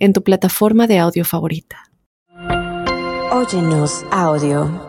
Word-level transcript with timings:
en 0.00 0.14
tu 0.14 0.24
plataforma 0.24 0.86
de 0.86 0.98
audio 0.98 1.24
favorita. 1.24 1.90
Óyenos 3.30 4.02
audio. 4.10 4.88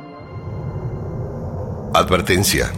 Advertencia. 1.93 2.71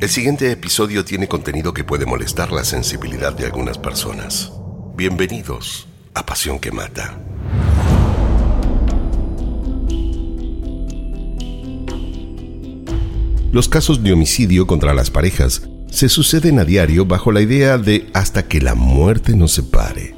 El 0.00 0.08
siguiente 0.08 0.50
episodio 0.50 1.04
tiene 1.04 1.28
contenido 1.28 1.74
que 1.74 1.84
puede 1.84 2.06
molestar 2.06 2.50
la 2.50 2.64
sensibilidad 2.64 3.34
de 3.34 3.44
algunas 3.44 3.78
personas. 3.78 4.52
Bienvenidos 4.96 5.86
a 6.14 6.24
Pasión 6.24 6.58
que 6.58 6.72
Mata. 6.72 7.20
Los 13.52 13.68
casos 13.68 14.02
de 14.02 14.12
homicidio 14.12 14.66
contra 14.66 14.94
las 14.94 15.10
parejas 15.10 15.68
se 15.90 16.08
suceden 16.08 16.58
a 16.58 16.64
diario 16.64 17.04
bajo 17.04 17.32
la 17.32 17.42
idea 17.42 17.76
de 17.76 18.08
hasta 18.14 18.48
que 18.48 18.60
la 18.60 18.74
muerte 18.74 19.36
nos 19.36 19.52
separe. 19.52 20.15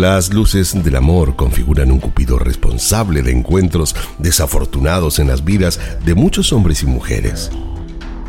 Las 0.00 0.32
luces 0.32 0.82
del 0.82 0.96
amor 0.96 1.36
configuran 1.36 1.90
un 1.90 1.98
cupido 1.98 2.38
responsable 2.38 3.20
de 3.20 3.32
encuentros 3.32 3.94
desafortunados 4.18 5.18
en 5.18 5.28
las 5.28 5.44
vidas 5.44 5.78
de 6.06 6.14
muchos 6.14 6.54
hombres 6.54 6.82
y 6.82 6.86
mujeres. 6.86 7.50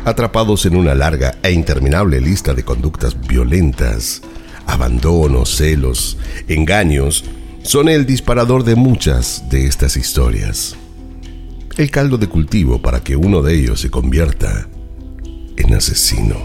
Atrapados 0.04 0.66
en 0.66 0.76
una 0.76 0.94
larga 0.94 1.34
e 1.42 1.50
interminable 1.52 2.20
lista 2.20 2.52
de 2.52 2.62
conductas 2.62 3.18
violentas, 3.18 4.20
abandonos, 4.66 5.56
celos, 5.56 6.18
engaños, 6.46 7.24
son 7.62 7.88
el 7.88 8.04
disparador 8.04 8.64
de 8.64 8.74
muchas 8.74 9.48
de 9.48 9.66
estas 9.66 9.96
historias. 9.96 10.76
El 11.78 11.90
caldo 11.90 12.18
de 12.18 12.28
cultivo 12.28 12.82
para 12.82 13.02
que 13.02 13.16
uno 13.16 13.40
de 13.40 13.54
ellos 13.54 13.80
se 13.80 13.88
convierta 13.88 14.68
en 15.56 15.72
asesino. 15.72 16.36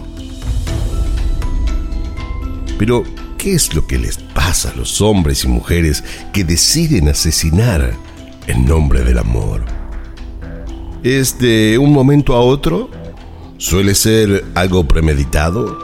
Pero, 2.80 3.04
¿qué 3.38 3.56
es 3.56 3.76
lo 3.76 3.86
que 3.86 3.98
les 3.98 4.27
a 4.48 4.74
los 4.78 5.02
hombres 5.02 5.44
y 5.44 5.50
mujeres 5.50 6.06
que 6.32 6.46
deciden 6.46 7.10
asesinar 7.10 7.92
en 8.48 8.66
nombre 8.66 9.04
del 9.04 9.18
amor? 9.18 9.66
¿Es 11.04 11.38
de 11.38 11.78
un 11.78 11.92
momento 11.92 12.34
a 12.34 12.40
otro? 12.40 12.90
¿Suele 13.58 13.94
ser 13.94 14.46
algo 14.56 14.88
premeditado? 14.88 15.78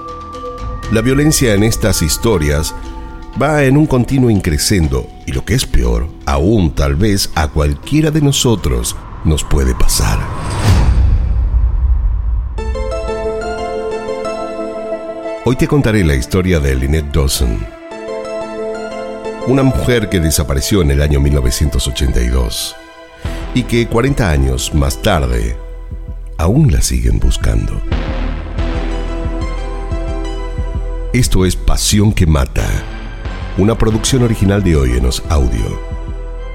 La 0.93 1.01
violencia 1.01 1.53
en 1.53 1.63
estas 1.63 2.01
historias 2.01 2.73
va 3.41 3.65
en 3.65 3.75
un 3.75 3.85
continuo 3.85 4.29
increciendo 4.29 5.09
y 5.27 5.33
lo 5.33 5.43
que 5.43 5.55
es 5.55 5.65
peor, 5.65 6.07
aún 6.25 6.73
tal 6.73 6.95
vez 6.95 7.31
a 7.35 7.49
cualquiera 7.49 8.11
de 8.11 8.21
nosotros 8.21 8.95
nos 9.25 9.43
puede 9.43 9.75
pasar. 9.75 10.19
Hoy 15.43 15.57
te 15.57 15.67
contaré 15.67 16.05
la 16.05 16.15
historia 16.15 16.61
de 16.61 16.75
Lynette 16.75 17.13
Dawson 17.13 17.82
una 19.47 19.63
mujer 19.63 20.09
que 20.09 20.21
desapareció 20.21 20.81
en 20.81 20.91
el 20.91 21.01
año 21.01 21.19
1982 21.19 22.75
y 23.53 23.63
que 23.63 23.87
40 23.87 24.29
años 24.29 24.73
más 24.73 25.01
tarde 25.01 25.57
aún 26.37 26.71
la 26.71 26.81
siguen 26.81 27.19
buscando. 27.19 27.81
Esto 31.11 31.45
es 31.45 31.55
Pasión 31.55 32.13
que 32.13 32.25
Mata, 32.25 32.67
una 33.57 33.77
producción 33.77 34.23
original 34.23 34.63
de 34.63 34.77
Oyenos 34.77 35.21
Audio, 35.29 35.79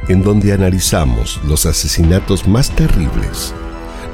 en 0.08 0.22
donde 0.22 0.52
analizamos 0.52 1.40
los 1.44 1.66
asesinatos 1.66 2.48
más 2.48 2.70
terribles, 2.70 3.54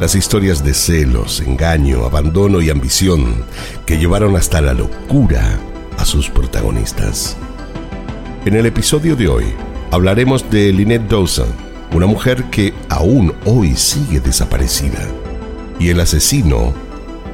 las 0.00 0.16
historias 0.16 0.64
de 0.64 0.74
celos, 0.74 1.40
engaño, 1.40 2.04
abandono 2.04 2.60
y 2.60 2.70
ambición 2.70 3.44
que 3.86 3.98
llevaron 3.98 4.36
hasta 4.36 4.60
la 4.60 4.74
locura 4.74 5.58
a 5.96 6.04
sus 6.04 6.28
protagonistas. 6.28 7.36
En 8.44 8.54
el 8.54 8.66
episodio 8.66 9.16
de 9.16 9.26
hoy 9.26 9.44
hablaremos 9.90 10.50
de 10.50 10.70
Lynette 10.70 11.08
Dawson, 11.08 11.48
una 11.94 12.04
mujer 12.06 12.44
que 12.50 12.74
aún 12.90 13.32
hoy 13.46 13.74
sigue 13.74 14.20
desaparecida. 14.20 15.08
Y 15.80 15.88
el 15.88 15.98
asesino 15.98 16.74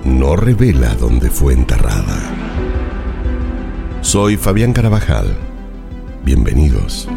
no 0.04 0.37
revela 0.37 0.94
dónde 0.94 1.28
fue 1.28 1.54
enterrada. 1.54 2.22
Soy 4.03 4.37
Fabián 4.37 4.72
Carabajal. 4.72 5.37
Bienvenidos. 6.25 7.09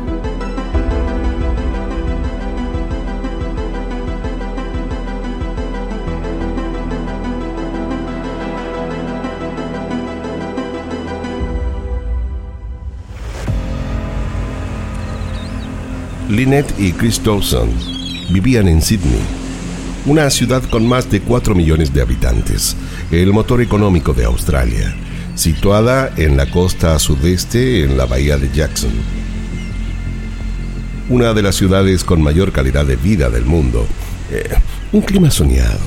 Lynette 16.34 16.74
y 16.80 16.94
Chris 16.94 17.22
Dawson 17.24 17.70
vivían 18.32 18.68
en 18.68 18.82
Sydney, 18.82 19.22
una 20.08 20.32
ciudad 20.32 20.64
con 20.64 20.84
más 20.88 21.12
de 21.12 21.22
4 21.22 21.54
millones 21.54 21.94
de 21.94 22.02
habitantes, 22.02 22.76
el 23.12 23.32
motor 23.32 23.62
económico 23.62 24.16
de 24.16 24.26
Australia, 24.26 24.96
situada 25.36 26.12
en 26.18 26.36
la 26.36 26.50
costa 26.50 26.98
sudeste 26.98 27.84
en 27.84 28.00
la 28.00 28.08
bahía 28.08 28.40
de 28.40 28.50
Jackson. 28.50 28.90
Una 31.08 31.36
de 31.36 31.44
las 31.44 31.54
ciudades 31.54 32.04
con 32.04 32.20
mayor 32.24 32.52
calidad 32.52 32.88
de 32.88 32.96
vida 32.96 33.30
del 33.30 33.46
mundo. 33.46 33.86
Eh, 34.32 34.50
un 34.92 35.02
clima 35.02 35.30
soñado, 35.30 35.78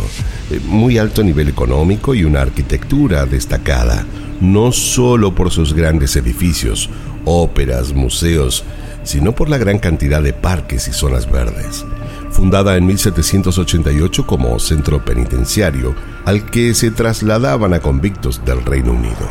eh, 0.52 0.60
muy 0.64 0.96
alto 0.96 1.24
nivel 1.24 1.48
económico 1.48 2.14
y 2.14 2.22
una 2.22 2.42
arquitectura 2.42 3.26
destacada, 3.26 4.06
no 4.40 4.70
solo 4.70 5.34
por 5.34 5.50
sus 5.50 5.74
grandes 5.74 6.14
edificios, 6.14 6.88
óperas, 7.24 7.92
museos, 7.92 8.62
sino 9.06 9.32
por 9.32 9.48
la 9.48 9.56
gran 9.56 9.78
cantidad 9.78 10.20
de 10.20 10.32
parques 10.32 10.88
y 10.88 10.92
zonas 10.92 11.30
verdes. 11.30 11.86
Fundada 12.30 12.76
en 12.76 12.86
1788 12.86 14.26
como 14.26 14.58
centro 14.58 15.04
penitenciario 15.04 15.94
al 16.24 16.50
que 16.50 16.74
se 16.74 16.90
trasladaban 16.90 17.72
a 17.72 17.80
convictos 17.80 18.44
del 18.44 18.64
Reino 18.64 18.92
Unido. 18.92 19.28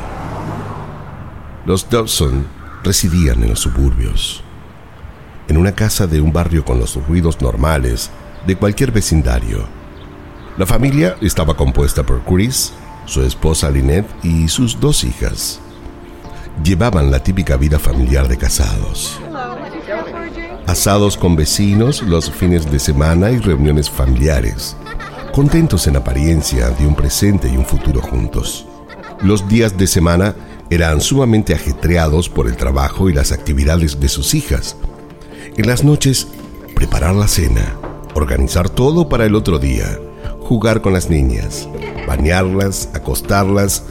Los 1.65 1.89
Dawson 1.89 2.45
residían 2.83 3.43
en 3.43 3.49
los 3.49 3.59
suburbios, 3.59 4.43
en 5.49 5.57
una 5.57 5.73
casa 5.73 6.07
de 6.07 6.21
un 6.21 6.31
barrio 6.31 6.63
con 6.63 6.79
los 6.79 6.95
ruidos 7.07 7.41
normales 7.41 8.11
de 8.47 8.55
cualquier 8.55 8.91
vecindario. 8.91 9.65
La 10.57 10.65
familia 10.65 11.17
estaba 11.19 11.57
compuesta 11.57 12.03
por 12.03 12.23
Chris, 12.23 12.71
su 13.05 13.23
esposa 13.23 13.69
Lynette 13.69 14.09
y 14.23 14.47
sus 14.47 14.79
dos 14.79 15.03
hijas. 15.03 15.59
Llevaban 16.63 17.11
la 17.11 17.21
típica 17.21 17.57
vida 17.57 17.77
familiar 17.77 18.29
de 18.29 18.37
casados 18.37 19.19
asados 20.67 21.17
con 21.17 21.35
vecinos 21.35 22.01
los 22.01 22.31
fines 22.31 22.69
de 22.71 22.79
semana 22.79 23.31
y 23.31 23.37
reuniones 23.37 23.89
familiares, 23.89 24.75
contentos 25.33 25.87
en 25.87 25.95
apariencia 25.95 26.69
de 26.71 26.87
un 26.87 26.95
presente 26.95 27.47
y 27.47 27.57
un 27.57 27.65
futuro 27.65 28.01
juntos. 28.01 28.65
Los 29.21 29.47
días 29.47 29.77
de 29.77 29.87
semana 29.87 30.35
eran 30.69 31.01
sumamente 31.01 31.53
ajetreados 31.53 32.29
por 32.29 32.47
el 32.47 32.57
trabajo 32.57 33.09
y 33.09 33.13
las 33.13 33.31
actividades 33.31 33.99
de 33.99 34.09
sus 34.09 34.33
hijas. 34.33 34.75
En 35.57 35.67
las 35.67 35.83
noches, 35.83 36.27
preparar 36.75 37.15
la 37.15 37.27
cena, 37.27 37.75
organizar 38.15 38.69
todo 38.69 39.07
para 39.07 39.25
el 39.25 39.35
otro 39.35 39.59
día, 39.59 39.99
jugar 40.41 40.81
con 40.81 40.93
las 40.93 41.09
niñas, 41.09 41.69
bañarlas, 42.07 42.89
acostarlas, 42.93 43.83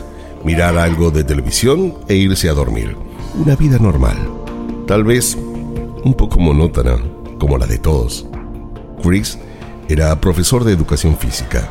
mirar 0.44 0.76
algo 0.76 1.10
de 1.10 1.24
televisión 1.24 1.94
e 2.08 2.16
irse 2.16 2.48
a 2.48 2.54
dormir. 2.54 2.96
Una 3.34 3.56
vida 3.56 3.78
normal. 3.78 4.16
Tal 4.86 5.04
vez 5.04 5.38
un 6.04 6.12
poco 6.12 6.38
monótona, 6.38 6.96
como 7.38 7.56
la 7.56 7.66
de 7.66 7.78
todos. 7.78 8.26
Chris 9.02 9.38
era 9.88 10.20
profesor 10.20 10.62
de 10.62 10.72
educación 10.72 11.16
física. 11.16 11.66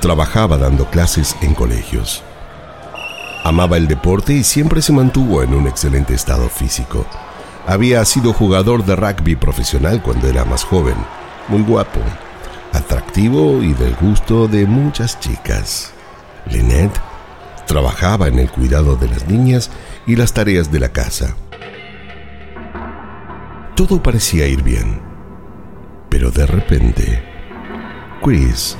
Trabajaba 0.00 0.56
dando 0.56 0.86
clases 0.86 1.36
en 1.42 1.54
colegios. 1.54 2.22
Amaba 3.44 3.76
el 3.76 3.86
deporte 3.86 4.32
y 4.32 4.44
siempre 4.44 4.80
se 4.80 4.92
mantuvo 4.92 5.42
en 5.42 5.52
un 5.52 5.66
excelente 5.66 6.14
estado 6.14 6.48
físico. 6.48 7.04
Había 7.66 8.02
sido 8.06 8.32
jugador 8.32 8.84
de 8.84 8.96
rugby 8.96 9.36
profesional 9.36 10.02
cuando 10.02 10.26
era 10.26 10.46
más 10.46 10.64
joven, 10.64 10.96
muy 11.48 11.62
guapo, 11.62 12.00
atractivo 12.72 13.62
y 13.62 13.74
del 13.74 13.94
gusto 13.96 14.48
de 14.48 14.64
muchas 14.64 15.20
chicas. 15.20 15.92
Lynette 16.50 16.98
trabajaba 17.66 18.28
en 18.28 18.38
el 18.38 18.50
cuidado 18.50 18.96
de 18.96 19.08
las 19.08 19.26
niñas 19.28 19.70
y 20.06 20.16
las 20.16 20.32
tareas 20.32 20.72
de 20.72 20.80
la 20.80 20.88
casa 20.88 21.36
Todo 23.78 24.02
parecía 24.02 24.48
ir 24.48 24.64
bien. 24.64 24.98
Pero 26.08 26.32
de 26.32 26.46
repente, 26.46 27.22
Chris 28.24 28.76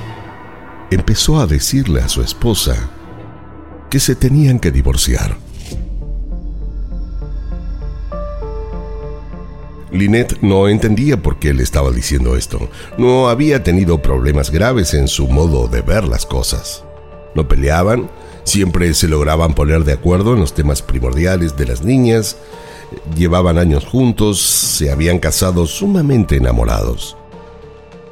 empezó 0.91 1.39
a 1.39 1.47
decirle 1.47 2.01
a 2.01 2.09
su 2.09 2.21
esposa 2.21 2.89
que 3.89 4.01
se 4.01 4.17
tenían 4.17 4.59
que 4.59 4.71
divorciar. 4.71 5.37
Lynette 9.89 10.41
no 10.41 10.67
entendía 10.67 11.21
por 11.21 11.39
qué 11.39 11.53
le 11.53 11.63
estaba 11.63 11.91
diciendo 11.91 12.35
esto. 12.35 12.69
No 12.97 13.29
había 13.29 13.63
tenido 13.63 14.01
problemas 14.01 14.51
graves 14.51 14.93
en 14.93 15.07
su 15.07 15.29
modo 15.29 15.69
de 15.69 15.81
ver 15.81 16.03
las 16.03 16.25
cosas. 16.25 16.83
No 17.35 17.47
peleaban, 17.47 18.11
siempre 18.43 18.93
se 18.93 19.07
lograban 19.07 19.53
poner 19.53 19.85
de 19.85 19.93
acuerdo 19.93 20.33
en 20.33 20.41
los 20.41 20.53
temas 20.53 20.81
primordiales 20.81 21.55
de 21.55 21.67
las 21.67 21.83
niñas, 21.83 22.35
llevaban 23.15 23.57
años 23.57 23.85
juntos, 23.85 24.39
se 24.41 24.91
habían 24.91 25.19
casado 25.19 25.65
sumamente 25.65 26.37
enamorados. 26.37 27.17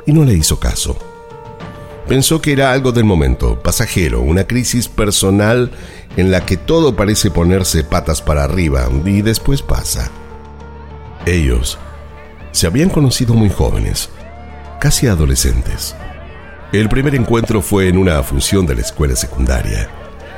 Y 0.06 0.14
no 0.14 0.24
le 0.24 0.34
hizo 0.34 0.60
caso. 0.60 0.98
Pensó 2.08 2.42
que 2.42 2.54
era 2.54 2.72
algo 2.72 2.94
del 2.94 3.04
momento, 3.04 3.62
pasajero, 3.62 4.22
una 4.22 4.48
crisis 4.48 4.88
personal 4.88 5.72
en 6.16 6.32
la 6.32 6.46
que 6.46 6.56
todo 6.56 6.96
parece 6.96 7.32
ponerse 7.32 7.84
patas 7.84 8.22
para 8.22 8.46
arriba 8.46 8.88
y 9.06 9.22
después 9.22 9.62
pasa. 9.62 10.10
Ellos 11.26 11.78
se 12.52 12.66
habían 12.66 12.90
conocido 12.90 13.34
muy 13.34 13.50
jóvenes, 13.50 14.10
casi 14.80 15.08
adolescentes. 15.08 15.96
El 16.72 16.88
primer 16.88 17.14
encuentro 17.16 17.62
fue 17.62 17.90
en 17.90 17.98
una 17.98 18.24
función 18.24 18.66
de 18.66 18.76
la 18.76 18.82
escuela 18.82 19.16
secundaria. 19.16 19.90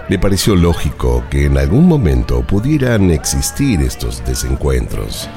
Le 0.09 0.17
pareció 0.17 0.55
lógico 0.55 1.23
que 1.29 1.45
en 1.45 1.57
algún 1.57 1.87
momento 1.87 2.41
pudieran 2.41 3.11
existir 3.11 3.79
estos 3.81 4.25
desencuentros. 4.25 5.29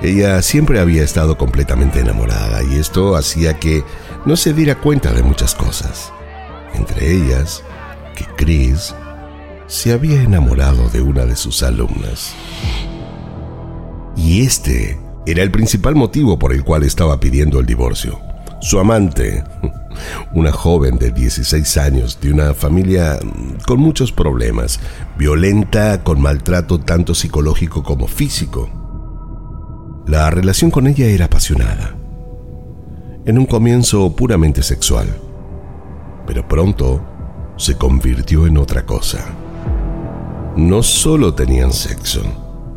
Ella 0.00 0.40
siempre 0.40 0.80
había 0.80 1.02
estado 1.02 1.36
completamente 1.36 2.00
enamorada 2.00 2.62
y 2.62 2.78
esto 2.78 3.14
hacía 3.14 3.58
que 3.58 3.84
no 4.24 4.36
se 4.36 4.54
diera 4.54 4.74
cuenta 4.76 5.12
de 5.12 5.22
muchas 5.22 5.54
cosas, 5.54 6.12
entre 6.74 7.12
ellas 7.12 7.62
que 8.14 8.24
Chris 8.36 8.94
se 9.66 9.92
había 9.92 10.22
enamorado 10.22 10.88
de 10.88 11.02
una 11.02 11.26
de 11.26 11.36
sus 11.36 11.62
alumnas. 11.62 12.34
Y 14.16 14.46
este 14.46 14.98
era 15.26 15.42
el 15.42 15.50
principal 15.50 15.94
motivo 15.94 16.38
por 16.38 16.54
el 16.54 16.64
cual 16.64 16.84
estaba 16.84 17.20
pidiendo 17.20 17.60
el 17.60 17.66
divorcio. 17.66 18.18
Su 18.62 18.78
amante, 18.78 19.44
una 20.32 20.52
joven 20.52 20.98
de 20.98 21.10
16 21.10 21.76
años 21.76 22.18
de 22.20 22.32
una 22.32 22.54
familia 22.54 23.18
con 23.66 23.80
muchos 23.80 24.12
problemas, 24.12 24.80
violenta, 25.18 26.02
con 26.02 26.20
maltrato 26.20 26.80
tanto 26.80 27.14
psicológico 27.14 27.82
como 27.82 28.06
físico. 28.06 28.70
La 30.06 30.30
relación 30.30 30.70
con 30.70 30.86
ella 30.86 31.06
era 31.06 31.26
apasionada 31.26 31.96
en 33.26 33.38
un 33.38 33.46
comienzo 33.46 34.14
puramente 34.14 34.62
sexual, 34.62 35.08
pero 36.26 36.46
pronto 36.46 37.04
se 37.56 37.76
convirtió 37.76 38.46
en 38.46 38.56
otra 38.56 38.86
cosa. 38.86 39.26
No 40.56 40.82
solo 40.84 41.34
tenían 41.34 41.72
sexo, 41.72 42.22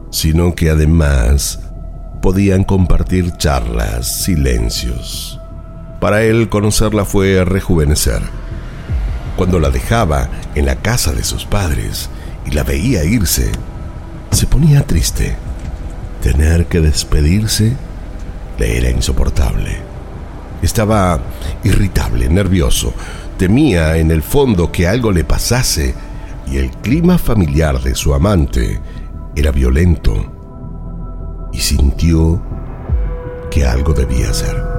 sino 0.10 0.56
que 0.56 0.72
además 0.72 1.60
podían 2.22 2.64
compartir 2.64 3.32
charlas, 3.38 4.24
silencios. 4.24 5.39
Para 6.00 6.24
él 6.24 6.50
conocerla 6.50 7.06
fue 7.06 7.44
rejuvenecer. 7.44 8.22
Cuando 9.36 9.60
la 9.60 9.70
dejaba 9.70 10.30
en 10.56 10.66
la 10.66 10.76
casa 10.78 11.12
de 11.12 11.24
sus 11.24 11.46
padres 11.46 12.10
y 12.46 12.52
la 12.52 12.64
veía 12.64 13.04
irse, 13.04 13.52
se 14.32 14.48
ponía 14.48 14.84
triste. 14.84 15.36
Tener 16.22 16.68
que 16.68 16.82
despedirse 16.82 17.76
le 18.58 18.78
era 18.78 18.90
insoportable. 18.90 19.78
Estaba 20.62 21.20
irritable, 21.64 22.30
nervioso. 22.30 22.94
Temía 23.38 23.98
en 23.98 24.12
el 24.12 24.22
fondo 24.22 24.72
que 24.72 24.88
algo 24.88 25.12
le 25.12 25.24
pasase 25.24 25.96
y 26.52 26.58
el 26.58 26.72
clima 26.72 27.18
familiar 27.18 27.82
de 27.82 27.96
su 27.96 28.14
amante 28.14 28.80
era 29.36 29.52
violento 29.52 30.34
y 31.54 31.60
sintió 31.60 32.42
que 33.50 33.66
algo 33.66 33.94
debía 33.94 34.30
hacer. 34.30 34.79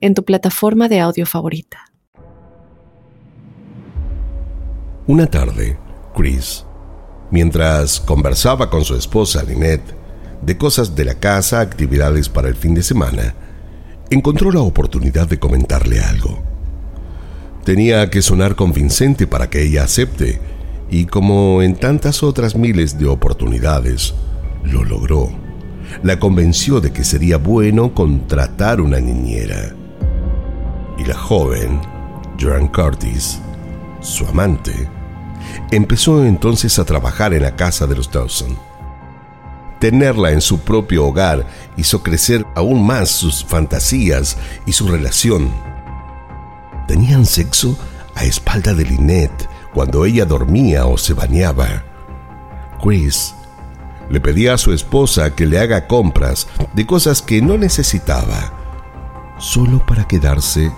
en 0.00 0.14
tu 0.14 0.24
plataforma 0.24 0.88
de 0.88 1.00
audio 1.00 1.26
favorita. 1.26 1.90
Una 5.06 5.26
tarde, 5.26 5.76
Chris, 6.14 6.64
mientras 7.30 8.00
conversaba 8.00 8.70
con 8.70 8.84
su 8.84 8.94
esposa 8.94 9.42
Lynette 9.42 9.94
de 10.42 10.56
cosas 10.56 10.94
de 10.94 11.04
la 11.04 11.16
casa, 11.16 11.60
actividades 11.60 12.28
para 12.28 12.48
el 12.48 12.54
fin 12.54 12.74
de 12.74 12.82
semana, 12.82 13.34
encontró 14.10 14.50
la 14.50 14.60
oportunidad 14.60 15.28
de 15.28 15.38
comentarle 15.38 16.00
algo. 16.00 16.42
Tenía 17.64 18.08
que 18.08 18.22
sonar 18.22 18.56
convincente 18.56 19.26
para 19.26 19.50
que 19.50 19.62
ella 19.62 19.84
acepte, 19.84 20.40
y 20.90 21.06
como 21.06 21.62
en 21.62 21.76
tantas 21.76 22.22
otras 22.22 22.56
miles 22.56 22.98
de 22.98 23.06
oportunidades, 23.06 24.14
lo 24.64 24.84
logró. 24.84 25.30
La 26.02 26.18
convenció 26.18 26.80
de 26.80 26.92
que 26.92 27.04
sería 27.04 27.36
bueno 27.36 27.94
contratar 27.94 28.80
una 28.80 29.00
niñera. 29.00 29.76
Y 31.00 31.04
la 31.04 31.16
joven, 31.16 31.80
Joan 32.38 32.68
Curtis, 32.68 33.40
su 34.00 34.24
amante, 34.26 34.88
Empezó 35.70 36.24
entonces 36.24 36.78
a 36.78 36.84
trabajar 36.84 37.32
en 37.34 37.42
la 37.42 37.56
casa 37.56 37.86
de 37.86 37.96
los 37.96 38.10
Dawson. 38.10 38.56
Tenerla 39.78 40.32
en 40.32 40.40
su 40.40 40.60
propio 40.60 41.06
hogar 41.06 41.46
hizo 41.76 42.02
crecer 42.02 42.44
aún 42.54 42.84
más 42.84 43.08
sus 43.08 43.44
fantasías 43.44 44.36
y 44.66 44.72
su 44.72 44.88
relación. 44.88 45.50
Tenían 46.86 47.24
sexo 47.24 47.78
a 48.14 48.24
espalda 48.24 48.74
de 48.74 48.84
Lynette 48.84 49.48
cuando 49.72 50.04
ella 50.04 50.26
dormía 50.26 50.86
o 50.86 50.98
se 50.98 51.14
bañaba. 51.14 51.84
Chris 52.82 53.34
le 54.10 54.20
pedía 54.20 54.54
a 54.54 54.58
su 54.58 54.72
esposa 54.72 55.34
que 55.34 55.46
le 55.46 55.60
haga 55.60 55.86
compras 55.86 56.48
de 56.74 56.84
cosas 56.84 57.22
que 57.22 57.40
no 57.40 57.56
necesitaba, 57.56 58.52
solo 59.38 59.86
para 59.86 60.06
quedarse 60.06 60.72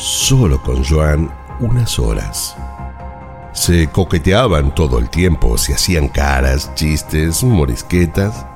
solo 0.00 0.62
con 0.62 0.82
Joan 0.82 1.30
unas 1.60 1.98
horas. 1.98 2.56
Se 3.52 3.88
coqueteaban 3.88 4.74
todo 4.74 4.98
el 4.98 5.10
tiempo, 5.10 5.58
se 5.58 5.74
hacían 5.74 6.08
caras, 6.08 6.74
chistes, 6.74 7.44
morisquetas. 7.44 8.46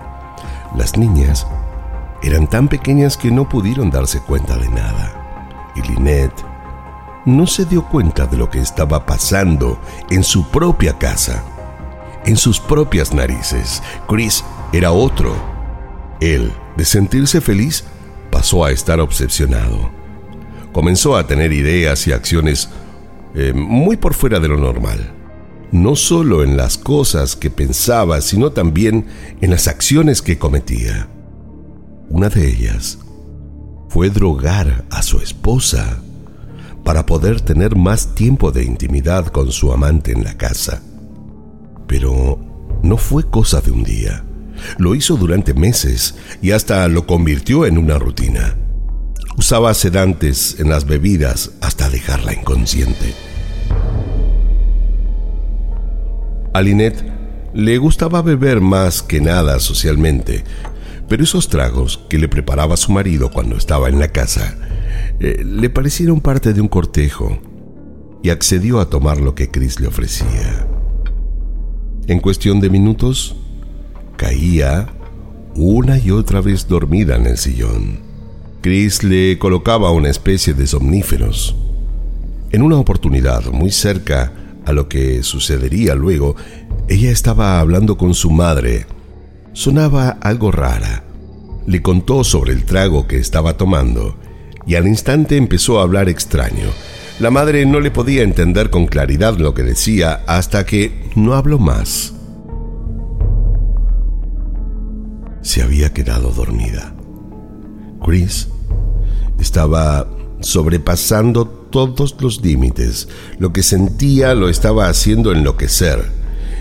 Las 0.74 0.96
niñas 0.96 1.46
eran 2.22 2.46
tan 2.46 2.68
pequeñas 2.68 3.18
que 3.18 3.30
no 3.30 3.46
pudieron 3.46 3.90
darse 3.90 4.20
cuenta 4.20 4.56
de 4.56 4.70
nada. 4.70 5.72
Y 5.76 5.82
Lynette 5.82 6.42
no 7.26 7.46
se 7.46 7.66
dio 7.66 7.84
cuenta 7.84 8.26
de 8.26 8.38
lo 8.38 8.48
que 8.48 8.60
estaba 8.60 9.04
pasando 9.04 9.78
en 10.08 10.24
su 10.24 10.48
propia 10.48 10.96
casa, 10.96 11.44
en 12.24 12.38
sus 12.38 12.58
propias 12.58 13.12
narices. 13.12 13.82
Chris 14.08 14.42
era 14.72 14.92
otro. 14.92 15.34
Él, 16.20 16.54
de 16.76 16.86
sentirse 16.86 17.42
feliz, 17.42 17.84
pasó 18.30 18.64
a 18.64 18.70
estar 18.70 18.98
obsesionado. 19.00 20.03
Comenzó 20.74 21.16
a 21.16 21.28
tener 21.28 21.52
ideas 21.52 22.04
y 22.08 22.12
acciones 22.12 22.68
eh, 23.36 23.52
muy 23.54 23.96
por 23.96 24.12
fuera 24.12 24.40
de 24.40 24.48
lo 24.48 24.56
normal. 24.56 25.12
No 25.70 25.94
solo 25.94 26.42
en 26.42 26.56
las 26.56 26.78
cosas 26.78 27.36
que 27.36 27.48
pensaba, 27.48 28.20
sino 28.20 28.50
también 28.50 29.06
en 29.40 29.52
las 29.52 29.68
acciones 29.68 30.20
que 30.20 30.36
cometía. 30.36 31.08
Una 32.10 32.28
de 32.28 32.48
ellas 32.48 32.98
fue 33.88 34.10
drogar 34.10 34.84
a 34.90 35.04
su 35.04 35.18
esposa 35.18 36.02
para 36.82 37.06
poder 37.06 37.40
tener 37.40 37.76
más 37.76 38.16
tiempo 38.16 38.50
de 38.50 38.64
intimidad 38.64 39.28
con 39.28 39.52
su 39.52 39.72
amante 39.72 40.10
en 40.10 40.24
la 40.24 40.36
casa. 40.36 40.82
Pero 41.86 42.40
no 42.82 42.96
fue 42.96 43.30
cosa 43.30 43.60
de 43.60 43.70
un 43.70 43.84
día. 43.84 44.24
Lo 44.78 44.96
hizo 44.96 45.16
durante 45.16 45.54
meses 45.54 46.16
y 46.42 46.50
hasta 46.50 46.88
lo 46.88 47.06
convirtió 47.06 47.64
en 47.64 47.78
una 47.78 47.96
rutina. 47.96 48.56
Usaba 49.36 49.74
sedantes 49.74 50.60
en 50.60 50.68
las 50.68 50.86
bebidas 50.86 51.52
hasta 51.60 51.90
dejarla 51.90 52.34
inconsciente. 52.34 53.14
A 56.52 56.62
Lynette 56.62 57.04
Le 57.52 57.78
gustaba 57.78 58.22
beber 58.22 58.60
más 58.60 59.02
que 59.02 59.20
nada 59.20 59.60
socialmente, 59.60 60.44
pero 61.08 61.24
esos 61.24 61.48
tragos 61.48 62.00
que 62.08 62.18
le 62.18 62.28
preparaba 62.28 62.76
su 62.76 62.92
marido 62.92 63.30
cuando 63.30 63.56
estaba 63.56 63.88
en 63.88 64.00
la 64.00 64.08
casa 64.08 64.56
eh, 65.20 65.44
le 65.44 65.70
parecieron 65.70 66.20
parte 66.20 66.52
de 66.52 66.60
un 66.60 66.68
cortejo 66.68 67.38
y 68.22 68.30
accedió 68.30 68.80
a 68.80 68.88
tomar 68.88 69.20
lo 69.20 69.34
que 69.34 69.50
Chris 69.50 69.80
le 69.80 69.86
ofrecía. 69.86 70.66
En 72.06 72.20
cuestión 72.20 72.60
de 72.60 72.70
minutos, 72.70 73.36
caía 74.16 74.88
una 75.54 75.98
y 75.98 76.10
otra 76.10 76.40
vez 76.40 76.66
dormida 76.66 77.16
en 77.16 77.26
el 77.26 77.38
sillón. 77.38 78.13
Chris 78.64 79.04
le 79.04 79.38
colocaba 79.38 79.90
una 79.90 80.08
especie 80.08 80.54
de 80.54 80.66
somníferos. 80.66 81.54
En 82.50 82.62
una 82.62 82.78
oportunidad 82.78 83.44
muy 83.52 83.70
cerca 83.70 84.32
a 84.64 84.72
lo 84.72 84.88
que 84.88 85.22
sucedería 85.22 85.94
luego, 85.94 86.34
ella 86.88 87.10
estaba 87.10 87.60
hablando 87.60 87.98
con 87.98 88.14
su 88.14 88.30
madre. 88.30 88.86
Sonaba 89.52 90.16
algo 90.22 90.50
rara. 90.50 91.04
Le 91.66 91.82
contó 91.82 92.24
sobre 92.24 92.54
el 92.54 92.64
trago 92.64 93.06
que 93.06 93.18
estaba 93.18 93.58
tomando 93.58 94.16
y 94.66 94.76
al 94.76 94.86
instante 94.86 95.36
empezó 95.36 95.78
a 95.78 95.82
hablar 95.82 96.08
extraño. 96.08 96.70
La 97.20 97.30
madre 97.30 97.66
no 97.66 97.80
le 97.80 97.90
podía 97.90 98.22
entender 98.22 98.70
con 98.70 98.86
claridad 98.86 99.36
lo 99.36 99.52
que 99.52 99.62
decía 99.62 100.22
hasta 100.26 100.64
que 100.64 101.10
no 101.16 101.34
habló 101.34 101.58
más. 101.58 102.14
Se 105.42 105.60
había 105.60 105.92
quedado 105.92 106.30
dormida. 106.30 106.94
Chris 108.02 108.48
estaba 109.38 110.06
sobrepasando 110.40 111.46
todos 111.46 112.16
los 112.20 112.42
límites. 112.42 113.08
Lo 113.38 113.52
que 113.52 113.62
sentía 113.62 114.34
lo 114.34 114.48
estaba 114.48 114.88
haciendo 114.88 115.32
enloquecer. 115.32 116.04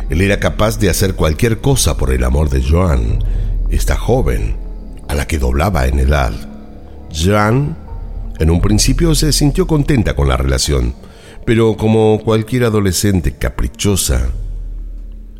Él 0.09 0.21
era 0.21 0.39
capaz 0.39 0.79
de 0.79 0.89
hacer 0.89 1.15
cualquier 1.15 1.59
cosa 1.59 1.97
por 1.97 2.11
el 2.11 2.23
amor 2.23 2.49
de 2.49 2.63
Joan, 2.63 3.23
esta 3.69 3.95
joven, 3.95 4.57
a 5.07 5.15
la 5.15 5.27
que 5.27 5.39
doblaba 5.39 5.87
en 5.87 5.99
edad. 5.99 6.33
Joan 7.13 7.77
en 8.39 8.49
un 8.49 8.61
principio 8.61 9.13
se 9.15 9.31
sintió 9.31 9.67
contenta 9.67 10.15
con 10.15 10.27
la 10.27 10.37
relación, 10.37 10.93
pero 11.45 11.77
como 11.77 12.19
cualquier 12.23 12.63
adolescente 12.63 13.35
caprichosa, 13.35 14.29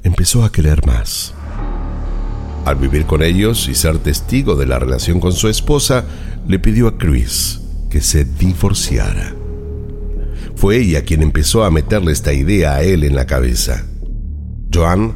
empezó 0.03 0.43
a 0.43 0.51
querer 0.51 0.85
más. 0.85 1.33
Al 2.65 2.75
vivir 2.75 3.05
con 3.05 3.23
ellos 3.23 3.67
y 3.67 3.75
ser 3.75 3.97
testigo 3.97 4.55
de 4.55 4.67
la 4.67 4.79
relación 4.79 5.19
con 5.19 5.33
su 5.33 5.49
esposa, 5.49 6.05
le 6.47 6.59
pidió 6.59 6.87
a 6.87 6.97
Chris 6.97 7.61
que 7.89 8.01
se 8.01 8.25
divorciara. 8.25 9.35
Fue 10.55 10.77
ella 10.77 11.03
quien 11.03 11.21
empezó 11.21 11.63
a 11.63 11.71
meterle 11.71 12.11
esta 12.11 12.33
idea 12.33 12.75
a 12.75 12.83
él 12.83 13.03
en 13.03 13.15
la 13.15 13.25
cabeza. 13.25 13.85
Joan 14.73 15.13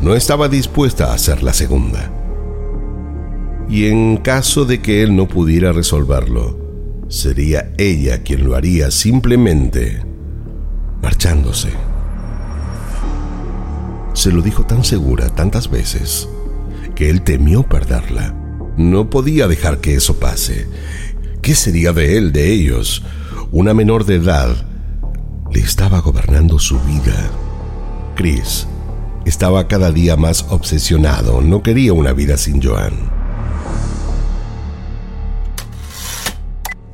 no 0.00 0.14
estaba 0.14 0.48
dispuesta 0.48 1.10
a 1.10 1.14
hacer 1.14 1.42
la 1.42 1.52
segunda. 1.52 2.10
Y 3.68 3.86
en 3.86 4.18
caso 4.18 4.64
de 4.64 4.80
que 4.80 5.02
él 5.02 5.16
no 5.16 5.28
pudiera 5.28 5.72
resolverlo, 5.72 7.06
sería 7.08 7.72
ella 7.78 8.22
quien 8.22 8.44
lo 8.44 8.54
haría 8.54 8.90
simplemente 8.90 10.02
marchándose. 11.00 11.70
Se 14.12 14.30
lo 14.30 14.42
dijo 14.42 14.64
tan 14.64 14.84
segura 14.84 15.28
tantas 15.28 15.70
veces 15.70 16.28
que 16.94 17.10
él 17.10 17.22
temió 17.22 17.62
perderla. 17.62 18.34
No 18.76 19.08
podía 19.08 19.46
dejar 19.46 19.78
que 19.78 19.94
eso 19.94 20.18
pase. 20.18 20.66
¿Qué 21.42 21.54
sería 21.54 21.92
de 21.92 22.16
él, 22.18 22.32
de 22.32 22.52
ellos? 22.52 23.02
Una 23.52 23.74
menor 23.74 24.04
de 24.04 24.16
edad 24.16 24.50
le 25.52 25.60
estaba 25.60 26.00
gobernando 26.00 26.58
su 26.58 26.80
vida. 26.80 27.30
Chris 28.16 28.66
estaba 29.24 29.68
cada 29.68 29.90
día 29.90 30.16
más 30.16 30.46
obsesionado, 30.50 31.40
no 31.40 31.62
quería 31.62 31.92
una 31.92 32.12
vida 32.12 32.36
sin 32.36 32.62
Joan. 32.62 32.92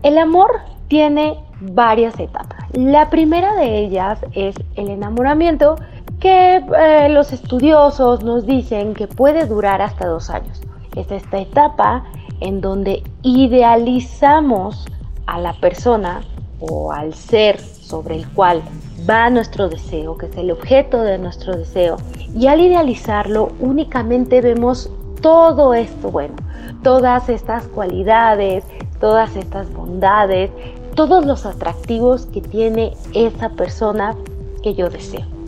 El 0.02 0.18
amor 0.18 0.50
tiene 0.88 1.38
varias 1.60 2.18
etapas. 2.18 2.58
La 2.72 3.10
primera 3.10 3.54
de 3.54 3.78
ellas 3.78 4.18
es 4.32 4.54
el 4.76 4.88
enamoramiento 4.90 5.76
que 6.20 6.56
eh, 6.56 7.08
los 7.10 7.32
estudiosos 7.32 8.22
nos 8.22 8.46
dicen 8.46 8.94
que 8.94 9.06
puede 9.06 9.46
durar 9.46 9.82
hasta 9.82 10.06
dos 10.06 10.30
años. 10.30 10.60
Es 10.96 11.10
esta 11.10 11.38
etapa 11.38 12.04
en 12.40 12.60
donde 12.60 13.02
idealizamos 13.22 14.86
a 15.26 15.38
la 15.38 15.52
persona 15.54 16.22
o 16.60 16.92
al 16.92 17.14
ser 17.14 17.60
sobre 17.60 18.16
el 18.16 18.28
cual 18.28 18.62
va 19.08 19.30
nuestro 19.30 19.68
deseo, 19.68 20.16
que 20.16 20.26
es 20.26 20.36
el 20.36 20.50
objeto 20.50 21.02
de 21.02 21.18
nuestro 21.18 21.56
deseo. 21.56 21.96
Y 22.34 22.46
al 22.46 22.60
idealizarlo 22.60 23.52
únicamente 23.60 24.40
vemos 24.40 24.90
todo 25.20 25.74
esto 25.74 26.10
bueno, 26.10 26.34
todas 26.82 27.28
estas 27.28 27.66
cualidades, 27.68 28.64
todas 29.00 29.36
estas 29.36 29.72
bondades, 29.72 30.50
todos 30.94 31.24
los 31.24 31.46
atractivos 31.46 32.26
que 32.26 32.40
tiene 32.40 32.94
esa 33.14 33.50
persona 33.50 34.16
que 34.62 34.74
yo 34.74 34.90
deseo. 34.90 35.39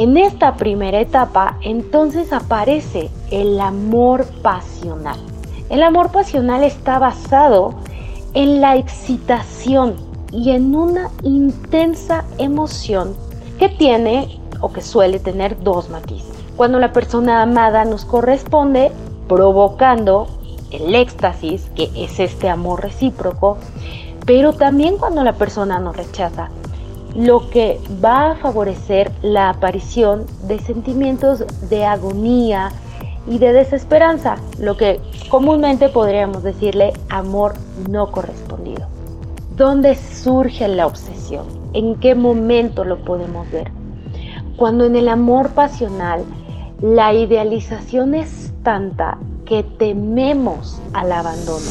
En 0.00 0.16
esta 0.16 0.56
primera 0.56 0.98
etapa 0.98 1.58
entonces 1.60 2.32
aparece 2.32 3.10
el 3.30 3.60
amor 3.60 4.24
pasional. 4.40 5.18
El 5.68 5.82
amor 5.82 6.10
pasional 6.10 6.64
está 6.64 6.98
basado 6.98 7.74
en 8.32 8.62
la 8.62 8.76
excitación 8.76 9.96
y 10.32 10.52
en 10.52 10.74
una 10.74 11.10
intensa 11.22 12.24
emoción 12.38 13.14
que 13.58 13.68
tiene 13.68 14.40
o 14.62 14.72
que 14.72 14.80
suele 14.80 15.18
tener 15.18 15.62
dos 15.62 15.90
matices. 15.90 16.34
Cuando 16.56 16.78
la 16.78 16.94
persona 16.94 17.42
amada 17.42 17.84
nos 17.84 18.06
corresponde 18.06 18.92
provocando 19.28 20.28
el 20.70 20.94
éxtasis, 20.94 21.68
que 21.76 21.90
es 21.94 22.18
este 22.20 22.48
amor 22.48 22.80
recíproco, 22.80 23.58
pero 24.24 24.54
también 24.54 24.96
cuando 24.96 25.22
la 25.22 25.34
persona 25.34 25.78
nos 25.78 25.94
rechaza, 25.94 26.48
lo 27.14 27.50
que 27.50 27.80
va 28.02 28.32
a 28.32 28.36
favorecer 28.36 29.10
la 29.22 29.50
aparición 29.50 30.26
de 30.46 30.58
sentimientos 30.58 31.44
de 31.68 31.84
agonía 31.84 32.70
y 33.26 33.38
de 33.38 33.52
desesperanza, 33.52 34.36
lo 34.58 34.76
que 34.76 35.00
comúnmente 35.28 35.88
podríamos 35.88 36.42
decirle 36.42 36.92
amor 37.08 37.54
no 37.88 38.10
correspondido. 38.10 38.86
¿Dónde 39.56 39.94
surge 39.94 40.66
la 40.68 40.86
obsesión? 40.86 41.46
¿En 41.74 41.96
qué 41.96 42.14
momento 42.14 42.84
lo 42.84 42.98
podemos 43.04 43.50
ver? 43.50 43.70
Cuando 44.56 44.86
en 44.86 44.96
el 44.96 45.08
amor 45.08 45.50
pasional 45.50 46.24
la 46.80 47.12
idealización 47.12 48.14
es 48.14 48.52
tanta 48.62 49.18
que 49.44 49.62
tememos 49.62 50.80
al 50.92 51.12
abandono. 51.12 51.66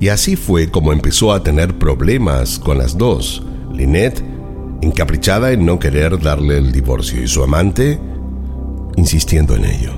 Y 0.00 0.08
así 0.08 0.36
fue 0.36 0.70
como 0.70 0.92
empezó 0.92 1.32
a 1.32 1.42
tener 1.42 1.78
problemas 1.78 2.58
con 2.58 2.78
las 2.78 2.98
dos. 2.98 3.42
Lynette, 3.72 4.22
encaprichada 4.82 5.52
en 5.52 5.64
no 5.64 5.78
querer 5.78 6.20
darle 6.20 6.58
el 6.58 6.72
divorcio, 6.72 7.22
y 7.22 7.28
su 7.28 7.42
amante, 7.42 7.98
insistiendo 8.96 9.56
en 9.56 9.64
ello. 9.64 9.92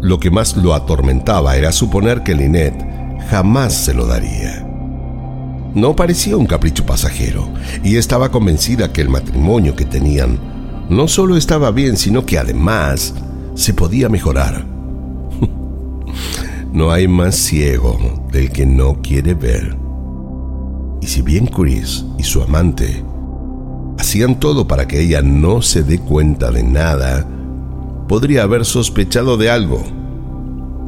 Lo 0.00 0.20
que 0.20 0.30
más 0.30 0.56
lo 0.56 0.74
atormentaba 0.74 1.56
era 1.56 1.72
suponer 1.72 2.22
que 2.22 2.34
Lynette 2.34 2.84
jamás 3.28 3.72
se 3.72 3.94
lo 3.94 4.06
daría. 4.06 4.68
No 5.74 5.96
parecía 5.96 6.36
un 6.36 6.46
capricho 6.46 6.86
pasajero, 6.86 7.48
y 7.82 7.96
estaba 7.96 8.30
convencida 8.30 8.92
que 8.92 9.00
el 9.00 9.08
matrimonio 9.08 9.74
que 9.74 9.84
tenían 9.84 10.38
no 10.88 11.08
solo 11.08 11.36
estaba 11.36 11.70
bien, 11.70 11.96
sino 11.96 12.24
que 12.26 12.38
además 12.38 13.14
se 13.54 13.74
podía 13.74 14.08
mejorar. 14.08 14.73
No 16.74 16.90
hay 16.90 17.06
más 17.06 17.36
ciego 17.36 17.96
del 18.32 18.50
que 18.50 18.66
no 18.66 19.00
quiere 19.00 19.34
ver. 19.34 19.76
Y 21.00 21.06
si 21.06 21.22
bien 21.22 21.46
Chris 21.46 22.04
y 22.18 22.24
su 22.24 22.42
amante 22.42 23.04
hacían 23.96 24.40
todo 24.40 24.66
para 24.66 24.88
que 24.88 25.00
ella 25.00 25.22
no 25.22 25.62
se 25.62 25.84
dé 25.84 26.00
cuenta 26.00 26.50
de 26.50 26.64
nada, 26.64 27.24
podría 28.08 28.42
haber 28.42 28.64
sospechado 28.64 29.36
de 29.36 29.50
algo, 29.50 29.82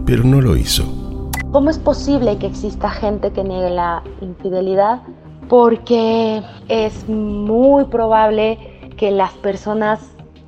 pero 0.04 0.24
no 0.24 0.40
lo 0.40 0.56
hizo. 0.56 1.30
¿Cómo 1.52 1.70
es 1.70 1.78
posible 1.78 2.36
que 2.38 2.48
exista 2.48 2.90
gente 2.90 3.30
que 3.30 3.44
niegue 3.44 3.70
la 3.70 4.02
infidelidad? 4.20 5.02
Porque 5.48 6.42
es 6.66 7.08
muy 7.08 7.84
probable 7.84 8.58
que 8.96 9.12
las 9.12 9.34
personas 9.34 10.00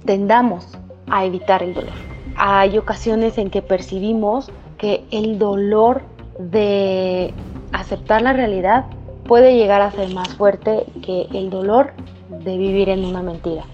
tendamos 0.04 0.66
a 1.06 1.24
evitar 1.24 1.62
el 1.62 1.74
dolor. 1.74 1.92
Hay 2.36 2.76
ocasiones 2.76 3.38
en 3.38 3.50
que 3.50 3.62
percibimos 3.62 4.50
que 4.78 5.04
el 5.10 5.38
dolor 5.38 6.02
de 6.38 7.34
aceptar 7.72 8.22
la 8.22 8.32
realidad 8.32 8.86
puede 9.26 9.56
llegar 9.56 9.82
a 9.82 9.90
ser 9.90 10.12
más 10.14 10.34
fuerte 10.34 10.86
que 11.02 11.28
el 11.32 11.50
dolor 11.50 11.92
de 12.30 12.56
vivir 12.56 12.88
en 12.88 13.04
una 13.04 13.22
mentira. 13.22 13.64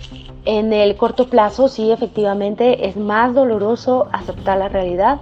En 0.45 0.73
el 0.73 0.97
corto 0.97 1.29
plazo 1.29 1.69
sí, 1.69 1.91
efectivamente, 1.91 2.89
es 2.89 2.97
más 2.97 3.35
doloroso 3.35 4.09
aceptar 4.13 4.59
la 4.59 4.69
realidad, 4.69 5.21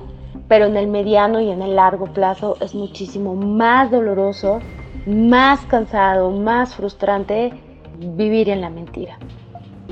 pero 0.48 0.66
en 0.66 0.76
el 0.76 0.88
mediano 0.88 1.40
y 1.40 1.50
en 1.50 1.62
el 1.62 1.76
largo 1.76 2.06
plazo 2.06 2.56
es 2.60 2.74
muchísimo 2.74 3.34
más 3.34 3.90
doloroso, 3.90 4.60
más 5.06 5.60
cansado, 5.66 6.30
más 6.30 6.74
frustrante 6.74 7.52
vivir 7.98 8.48
en 8.48 8.60
la 8.60 8.70
mentira. 8.70 9.18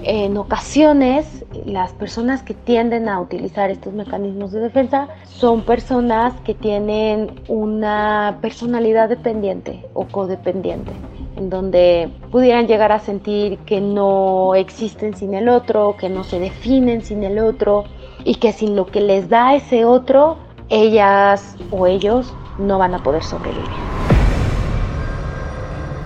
En 0.02 0.38
ocasiones, 0.38 1.44
las 1.66 1.92
personas 1.92 2.42
que 2.42 2.54
tienden 2.54 3.06
a 3.06 3.20
utilizar 3.20 3.70
estos 3.70 3.92
mecanismos 3.92 4.50
de 4.50 4.60
defensa 4.60 5.08
son 5.28 5.62
personas 5.62 6.32
que 6.40 6.54
tienen 6.54 7.42
una 7.48 8.38
personalidad 8.40 9.10
dependiente 9.10 9.84
o 9.92 10.06
codependiente, 10.06 10.90
en 11.36 11.50
donde 11.50 12.10
pudieran 12.30 12.66
llegar 12.66 12.92
a 12.92 12.98
sentir 12.98 13.58
que 13.58 13.82
no 13.82 14.54
existen 14.54 15.14
sin 15.14 15.34
el 15.34 15.50
otro, 15.50 15.96
que 15.98 16.08
no 16.08 16.24
se 16.24 16.40
definen 16.40 17.02
sin 17.02 17.22
el 17.22 17.38
otro 17.38 17.84
y 18.24 18.36
que 18.36 18.54
sin 18.54 18.76
lo 18.76 18.86
que 18.86 19.02
les 19.02 19.28
da 19.28 19.54
ese 19.54 19.84
otro, 19.84 20.38
ellas 20.70 21.56
o 21.70 21.86
ellos 21.86 22.32
no 22.58 22.78
van 22.78 22.94
a 22.94 23.02
poder 23.02 23.22
sobrevivir. 23.22 23.68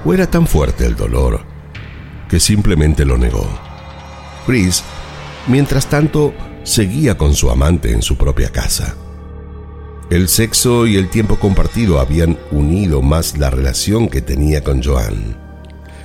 O 0.04 0.12
era 0.12 0.26
tan 0.26 0.48
fuerte 0.48 0.84
el 0.84 0.96
dolor 0.96 1.42
que 2.28 2.40
simplemente 2.40 3.04
lo 3.04 3.16
negó. 3.16 3.46
Chris, 4.46 4.82
mientras 5.46 5.86
tanto, 5.86 6.34
seguía 6.64 7.16
con 7.16 7.34
su 7.34 7.50
amante 7.50 7.92
en 7.92 8.02
su 8.02 8.16
propia 8.16 8.50
casa. 8.50 8.96
El 10.10 10.28
sexo 10.28 10.86
y 10.86 10.96
el 10.96 11.08
tiempo 11.08 11.36
compartido 11.36 11.98
habían 11.98 12.38
unido 12.50 13.02
más 13.02 13.38
la 13.38 13.50
relación 13.50 14.08
que 14.08 14.20
tenía 14.20 14.62
con 14.62 14.82
Joan. 14.82 15.36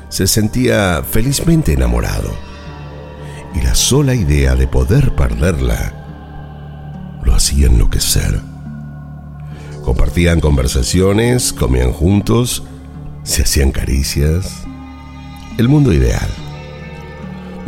Se 0.10 0.26
sentía 0.26 1.04
felizmente 1.04 1.74
enamorado. 1.74 2.32
Y 3.54 3.62
la 3.62 3.76
sola 3.76 4.16
idea 4.16 4.56
de 4.56 4.68
poder 4.68 5.16
perderla 5.16 7.20
lo 7.24 7.34
hacía 7.34 7.68
enloquecer. 7.68 8.40
Compartían 9.84 10.40
conversaciones, 10.40 11.52
comían 11.52 11.92
juntos, 11.92 12.64
se 13.24 13.44
hacían 13.44 13.72
caricias. 13.72 14.64
El 15.58 15.68
mundo 15.68 15.94
ideal. 15.94 16.30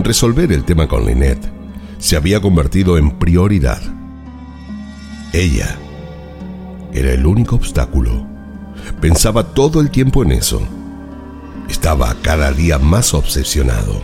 Resolver 0.04 0.52
el 0.52 0.66
tema 0.66 0.88
con 0.88 1.06
Lynette 1.06 1.48
se 2.00 2.16
había 2.16 2.42
convertido 2.42 2.98
en 2.98 3.20
prioridad. 3.20 3.80
Ella 5.32 5.78
era 6.92 7.12
el 7.12 7.24
único 7.26 7.56
obstáculo. 7.56 8.26
Pensaba 9.00 9.44
todo 9.44 9.80
el 9.80 9.92
tiempo 9.92 10.24
en 10.24 10.32
eso. 10.32 10.60
Estaba 11.70 12.16
cada 12.24 12.52
día 12.52 12.80
más 12.80 13.14
obsesionado. 13.14 14.02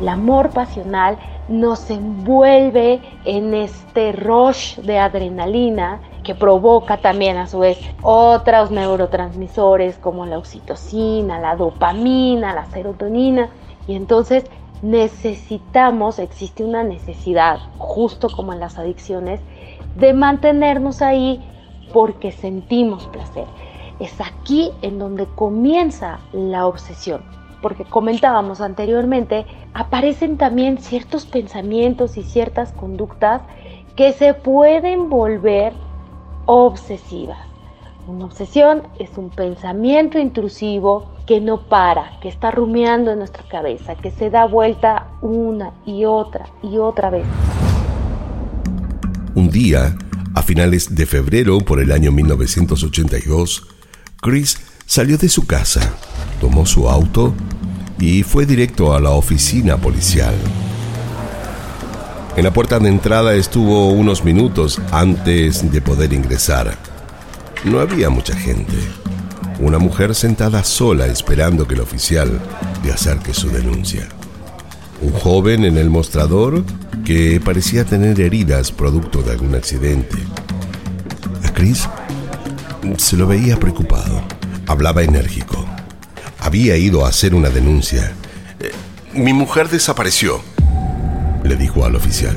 El 0.00 0.08
amor 0.08 0.50
pasional 0.50 1.18
nos 1.48 1.90
envuelve 1.90 3.00
en 3.24 3.52
este 3.52 4.12
rush 4.12 4.78
de 4.78 4.98
adrenalina 4.98 6.00
que 6.22 6.36
provoca 6.36 6.98
también 6.98 7.36
a 7.36 7.48
su 7.48 7.58
vez 7.58 7.78
otros 8.00 8.70
neurotransmisores 8.70 9.96
como 9.98 10.24
la 10.24 10.38
oxitocina, 10.38 11.40
la 11.40 11.56
dopamina, 11.56 12.54
la 12.54 12.66
serotonina. 12.66 13.48
Y 13.86 13.94
entonces 13.94 14.44
necesitamos, 14.82 16.18
existe 16.18 16.64
una 16.64 16.82
necesidad, 16.82 17.58
justo 17.78 18.28
como 18.28 18.52
en 18.52 18.60
las 18.60 18.78
adicciones, 18.78 19.40
de 19.96 20.12
mantenernos 20.12 21.02
ahí 21.02 21.42
porque 21.92 22.32
sentimos 22.32 23.06
placer. 23.08 23.46
Es 23.98 24.20
aquí 24.20 24.72
en 24.82 24.98
donde 24.98 25.26
comienza 25.26 26.18
la 26.32 26.66
obsesión, 26.66 27.22
porque 27.62 27.84
comentábamos 27.84 28.60
anteriormente, 28.60 29.46
aparecen 29.72 30.36
también 30.36 30.78
ciertos 30.78 31.24
pensamientos 31.24 32.16
y 32.18 32.22
ciertas 32.22 32.72
conductas 32.72 33.42
que 33.94 34.12
se 34.12 34.34
pueden 34.34 35.08
volver 35.08 35.72
obsesivas. 36.44 37.38
Una 38.06 38.26
obsesión 38.26 38.82
es 38.98 39.16
un 39.16 39.30
pensamiento 39.30 40.18
intrusivo 40.18 41.15
que 41.26 41.40
no 41.40 41.68
para, 41.68 42.18
que 42.20 42.28
está 42.28 42.50
rumiando 42.50 43.10
en 43.10 43.18
nuestra 43.18 43.42
cabeza, 43.48 43.96
que 43.96 44.10
se 44.12 44.30
da 44.30 44.46
vuelta 44.46 45.08
una 45.20 45.72
y 45.84 46.04
otra 46.04 46.46
y 46.62 46.78
otra 46.78 47.10
vez. 47.10 47.26
Un 49.34 49.50
día, 49.50 49.96
a 50.34 50.42
finales 50.42 50.94
de 50.94 51.04
febrero 51.04 51.58
por 51.58 51.80
el 51.80 51.92
año 51.92 52.12
1982, 52.12 53.66
Chris 54.20 54.58
salió 54.86 55.18
de 55.18 55.28
su 55.28 55.46
casa, 55.46 55.80
tomó 56.40 56.64
su 56.64 56.88
auto 56.88 57.34
y 57.98 58.22
fue 58.22 58.46
directo 58.46 58.94
a 58.94 59.00
la 59.00 59.10
oficina 59.10 59.76
policial. 59.76 60.34
En 62.36 62.44
la 62.44 62.52
puerta 62.52 62.78
de 62.78 62.88
entrada 62.88 63.34
estuvo 63.34 63.88
unos 63.88 64.22
minutos 64.22 64.80
antes 64.92 65.72
de 65.72 65.80
poder 65.80 66.12
ingresar. 66.12 66.76
No 67.64 67.80
había 67.80 68.10
mucha 68.10 68.36
gente. 68.36 68.74
Una 69.58 69.78
mujer 69.78 70.14
sentada 70.14 70.62
sola 70.64 71.06
esperando 71.06 71.66
que 71.66 71.74
el 71.74 71.80
oficial 71.80 72.40
le 72.84 72.92
acerque 72.92 73.32
su 73.32 73.48
denuncia. 73.48 74.06
Un 75.00 75.12
joven 75.12 75.64
en 75.64 75.78
el 75.78 75.88
mostrador 75.88 76.62
que 77.04 77.40
parecía 77.42 77.84
tener 77.84 78.20
heridas 78.20 78.70
producto 78.70 79.22
de 79.22 79.32
algún 79.32 79.54
accidente. 79.54 80.18
A 81.42 81.52
Chris 81.52 81.88
se 82.98 83.16
lo 83.16 83.26
veía 83.26 83.58
preocupado. 83.58 84.22
Hablaba 84.66 85.02
enérgico. 85.02 85.64
Había 86.38 86.76
ido 86.76 87.06
a 87.06 87.08
hacer 87.08 87.34
una 87.34 87.48
denuncia. 87.48 88.12
Eh, 88.60 88.72
mi 89.14 89.32
mujer 89.32 89.68
desapareció 89.68 90.42
le 91.46 91.56
dijo 91.56 91.84
al 91.84 91.94
oficial. 91.96 92.36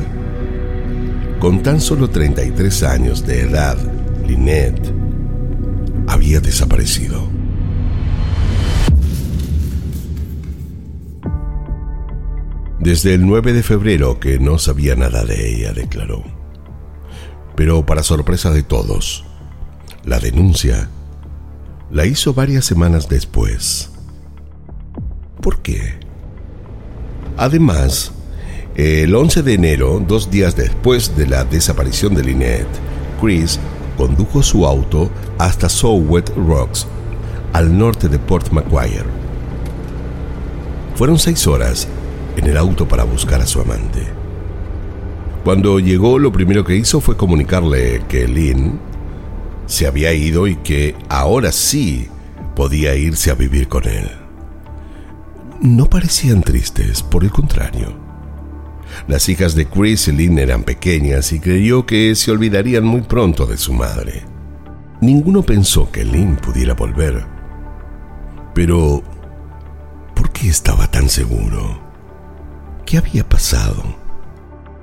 Con 1.39 1.63
tan 1.63 1.81
solo 1.81 2.09
33 2.09 2.83
años 2.83 3.25
de 3.25 3.41
edad, 3.41 3.77
Lynette 4.25 4.98
había 6.19 6.41
desaparecido. 6.41 7.29
Desde 12.81 13.13
el 13.13 13.25
9 13.25 13.53
de 13.53 13.63
febrero 13.63 14.19
que 14.19 14.37
no 14.37 14.57
sabía 14.57 14.97
nada 14.97 15.23
de 15.23 15.55
ella, 15.55 15.71
declaró. 15.71 16.21
Pero 17.55 17.85
para 17.85 18.03
sorpresa 18.03 18.51
de 18.51 18.63
todos, 18.63 19.23
la 20.03 20.19
denuncia 20.19 20.89
la 21.89 22.05
hizo 22.05 22.33
varias 22.33 22.65
semanas 22.65 23.07
después. 23.07 23.89
¿Por 25.41 25.61
qué? 25.61 26.01
Además, 27.37 28.11
el 28.75 29.15
11 29.15 29.41
de 29.43 29.53
enero, 29.53 30.03
dos 30.05 30.29
días 30.29 30.57
después 30.57 31.15
de 31.15 31.27
la 31.27 31.45
desaparición 31.45 32.13
de 32.13 32.23
Lynette, 32.23 32.67
Chris 33.21 33.57
condujo 33.99 34.41
su 34.41 34.65
auto 34.65 35.11
hasta 35.37 35.67
Southwest 35.67 36.29
Rocks, 36.37 36.87
al 37.51 37.77
norte 37.77 38.07
de 38.07 38.17
Port 38.17 38.49
McGuire. 38.53 39.03
Fueron 40.95 41.19
seis 41.19 41.45
horas 41.47 41.85
en 42.37 42.45
el 42.47 42.55
auto 42.55 42.87
para 42.87 43.03
buscar 43.03 43.41
a 43.41 43.45
su 43.45 43.59
amante. 43.59 44.07
Cuando 45.43 45.81
llegó, 45.81 46.17
lo 46.17 46.31
primero 46.31 46.63
que 46.63 46.77
hizo 46.77 47.01
fue 47.01 47.17
comunicarle 47.17 48.01
que 48.07 48.25
Lynn 48.25 48.79
se 49.65 49.85
había 49.85 50.13
ido 50.13 50.47
y 50.47 50.55
que 50.55 50.95
ahora 51.09 51.51
sí 51.51 52.07
podía 52.55 52.95
irse 52.95 53.31
a 53.31 53.35
vivir 53.35 53.67
con 53.67 53.85
él. 53.85 54.09
No 55.59 55.89
parecían 55.89 56.41
tristes, 56.41 57.03
por 57.03 57.25
el 57.25 57.31
contrario 57.31 58.08
las 59.07 59.29
hijas 59.29 59.55
de 59.55 59.65
Chris 59.65 60.07
y 60.07 60.11
Lynn 60.11 60.39
eran 60.39 60.63
pequeñas 60.63 61.31
y 61.31 61.39
creyó 61.39 61.85
que 61.85 62.15
se 62.15 62.31
olvidarían 62.31 62.83
muy 62.83 63.01
pronto 63.01 63.45
de 63.45 63.57
su 63.57 63.73
madre. 63.73 64.23
Ninguno 65.01 65.43
pensó 65.43 65.91
que 65.91 66.03
Lynn 66.03 66.35
pudiera 66.35 66.73
volver. 66.73 67.25
Pero, 68.53 69.01
¿por 70.15 70.31
qué 70.31 70.49
estaba 70.49 70.89
tan 70.91 71.09
seguro? 71.09 71.81
¿Qué 72.85 72.97
había 72.97 73.27
pasado? 73.27 73.83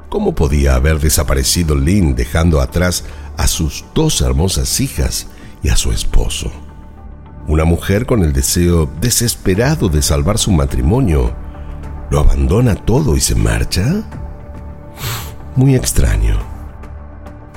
¿Cómo 0.09 0.35
podía 0.35 0.76
haber 0.76 1.00
desaparecido 1.00 1.74
Lynn 1.74 2.14
dejando 2.14 2.61
atrás 2.61 3.05
a 3.37 3.46
sus 3.46 3.85
dos 3.94 4.20
hermosas 4.22 4.81
hijas 4.81 5.26
y 5.62 5.68
a 5.68 5.76
su 5.76 5.92
esposo? 5.92 6.50
Una 7.48 7.64
mujer 7.64 8.07
con 8.07 8.24
el 8.24 8.33
deseo 8.33 8.90
desesperado 9.00 9.88
de 9.88 10.02
salvar 10.02 10.38
su 10.38 10.50
matrimonio 10.50 11.35
¿Lo 12.10 12.20
abandona 12.20 12.76
todo 12.76 13.16
y 13.16 13.20
se 13.20 13.34
marcha? 13.34 14.04
Muy 15.56 15.74
extraño. 15.74 16.38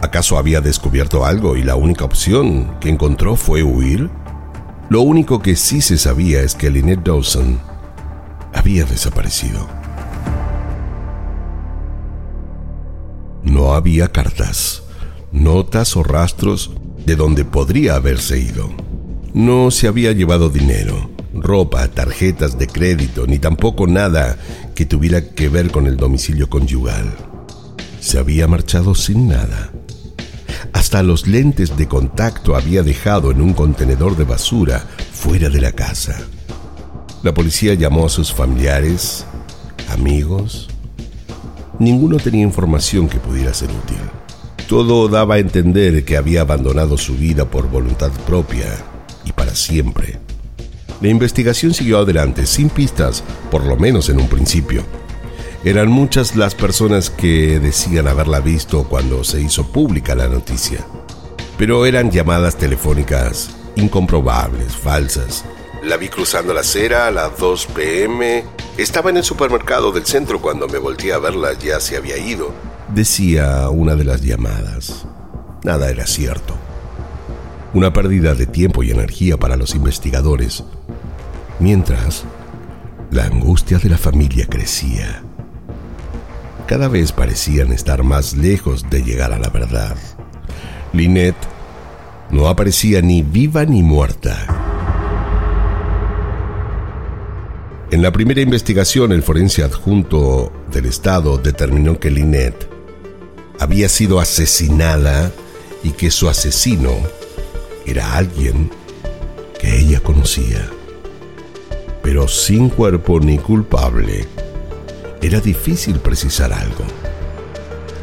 ¿Acaso 0.02 0.38
había 0.38 0.62
descubierto 0.62 1.26
algo 1.26 1.56
y 1.56 1.64
la 1.64 1.76
única 1.76 2.06
opción 2.06 2.78
que 2.80 2.90
encontró 2.90 3.36
fue 3.36 3.64
huir? 3.64 4.10
Lo 4.90 5.02
único 5.02 5.40
que 5.40 5.56
sí 5.56 5.82
se 5.82 5.98
sabía 5.98 6.42
es 6.42 6.56
que 6.56 6.72
Lynette 6.72 7.04
Dawson 7.04 7.60
había 8.54 8.86
desaparecido. 8.86 9.68
No 13.44 13.74
había 13.74 14.08
cartas, 14.08 14.84
notas 15.32 15.96
o 15.96 16.04
rastros 16.04 16.72
de 17.06 17.16
donde 17.16 17.46
podría 17.46 17.96
haberse 17.96 18.40
ido. 18.40 18.70
No 19.34 19.70
se 19.70 19.88
había 19.88 20.12
llevado 20.12 20.50
dinero 20.50 21.19
ropa, 21.42 21.88
tarjetas 21.88 22.58
de 22.58 22.68
crédito, 22.68 23.28
ni 23.28 23.40
tampoco 23.40 23.88
nada 23.88 24.38
que 24.76 24.86
tuviera 24.86 25.30
que 25.30 25.50
ver 25.50 25.72
con 25.72 25.88
el 25.88 25.98
domicilio 25.98 26.50
conyugal. 26.50 27.14
Se 28.00 28.20
había 28.20 28.48
marchado 28.48 28.96
sin 28.96 29.28
nada. 29.28 29.72
Hasta 30.74 31.04
los 31.04 31.28
lentes 31.28 31.76
de 31.78 31.88
contacto 31.88 32.56
había 32.56 32.84
dejado 32.84 33.32
en 33.32 33.42
un 33.42 33.54
contenedor 33.54 34.16
de 34.16 34.24
basura 34.24 34.86
fuera 35.12 35.50
de 35.50 35.62
la 35.62 35.72
casa. 35.72 36.20
La 37.24 37.34
policía 37.34 37.74
llamó 37.74 38.06
a 38.06 38.10
sus 38.10 38.34
familiares, 38.34 39.26
amigos. 39.90 40.70
Ninguno 41.80 42.18
tenía 42.18 42.44
información 42.44 43.10
que 43.10 43.20
pudiera 43.20 43.54
ser 43.54 43.70
útil. 43.70 43.98
Todo 44.68 45.08
daba 45.10 45.36
a 45.36 45.40
entender 45.40 46.06
que 46.06 46.16
había 46.16 46.42
abandonado 46.42 46.98
su 46.98 47.16
vida 47.16 47.46
por 47.50 47.70
voluntad 47.70 48.12
propia 48.26 48.68
y 49.26 49.32
para 49.32 49.56
siempre. 49.56 50.20
La 51.02 51.08
investigación 51.08 51.74
siguió 51.74 52.00
adelante 52.00 52.46
sin 52.46 52.70
pistas, 52.70 53.24
por 53.50 53.66
lo 53.66 53.78
menos 53.78 54.10
en 54.10 54.20
un 54.20 54.28
principio. 54.28 54.84
Eran 55.64 55.90
muchas 55.90 56.36
las 56.36 56.56
personas 56.56 57.10
que 57.10 57.60
decían 57.60 58.08
haberla 58.08 58.40
visto 58.40 58.84
cuando 58.84 59.24
se 59.24 59.42
hizo 59.42 59.66
pública 59.72 60.16
la 60.16 60.28
noticia, 60.28 60.86
pero 61.58 61.86
eran 61.86 62.12
llamadas 62.12 62.58
telefónicas 62.58 63.50
incomprobables, 63.76 64.76
falsas. 64.76 65.46
La 65.84 65.98
vi 65.98 66.10
cruzando 66.10 66.54
la 66.54 66.62
acera 66.62 67.08
a 67.08 67.12
las 67.12 67.38
2 67.38 67.68
pm. 67.68 68.44
Estaba 68.78 69.10
en 69.10 69.18
el 69.18 69.24
supermercado 69.24 69.92
del 69.92 70.06
centro 70.06 70.42
cuando 70.42 70.68
me 70.68 70.78
volteé 70.78 71.14
a 71.14 71.20
verla, 71.20 71.54
ya 71.54 71.80
se 71.80 71.96
había 71.96 72.18
ido. 72.18 72.52
Decía 72.94 73.70
una 73.70 73.96
de 73.96 74.04
las 74.04 74.22
llamadas. 74.22 75.06
Nada 75.64 75.90
era 75.90 76.06
cierto. 76.06 76.56
Una 77.74 77.94
pérdida 77.94 78.34
de 78.34 78.48
tiempo 78.48 78.84
y 78.84 78.92
energía 78.92 79.38
para 79.38 79.56
los 79.56 79.76
investigadores. 79.76 80.64
Mientras, 81.60 82.24
la 83.12 83.26
angustia 83.26 83.80
de 83.80 83.90
la 83.90 83.98
familia 83.98 84.46
crecía. 84.48 85.24
Cada 86.68 86.88
vez 86.88 87.12
parecían 87.12 87.72
estar 87.74 88.04
más 88.04 88.38
lejos 88.38 88.90
de 88.90 89.04
llegar 89.04 89.34
a 89.34 89.40
la 89.40 89.50
verdad. 89.50 89.98
Lynette 90.94 91.48
no 92.30 92.48
aparecía 92.48 93.02
ni 93.02 93.24
viva 93.24 93.66
ni 93.66 93.84
muerta. 93.84 94.38
En 97.92 98.04
la 98.04 98.12
primera 98.12 98.40
investigación, 98.40 99.12
el 99.12 99.24
forense 99.24 99.64
adjunto 99.64 100.54
del 100.72 100.86
Estado 100.86 101.40
determinó 101.40 102.00
que 102.00 102.12
Lynette 102.12 102.70
había 103.60 103.90
sido 103.90 104.20
asesinada 104.20 105.32
y 105.84 105.90
que 105.92 106.12
su 106.12 106.30
asesino 106.30 106.92
era 107.86 108.16
alguien 108.16 108.70
que 109.60 109.80
ella 109.80 110.00
conocía. 110.00 110.70
Pero 112.10 112.28
sin 112.28 112.70
cuerpo 112.70 113.20
ni 113.20 113.38
culpable, 113.38 114.26
era 115.22 115.40
difícil 115.40 116.00
precisar 116.00 116.52
algo. 116.52 116.84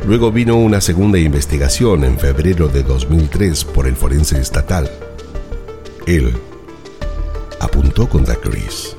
Luego 0.07 0.31
vino 0.31 0.55
una 0.55 0.81
segunda 0.81 1.19
investigación 1.19 2.05
en 2.05 2.16
febrero 2.16 2.69
de 2.69 2.85
2003 2.85 3.64
por 3.64 3.88
el 3.88 3.97
forense 3.97 4.40
estatal. 4.40 4.88
Él 6.07 6.33
apuntó 7.59 8.09
contra 8.09 8.37
Chris. 8.37 8.97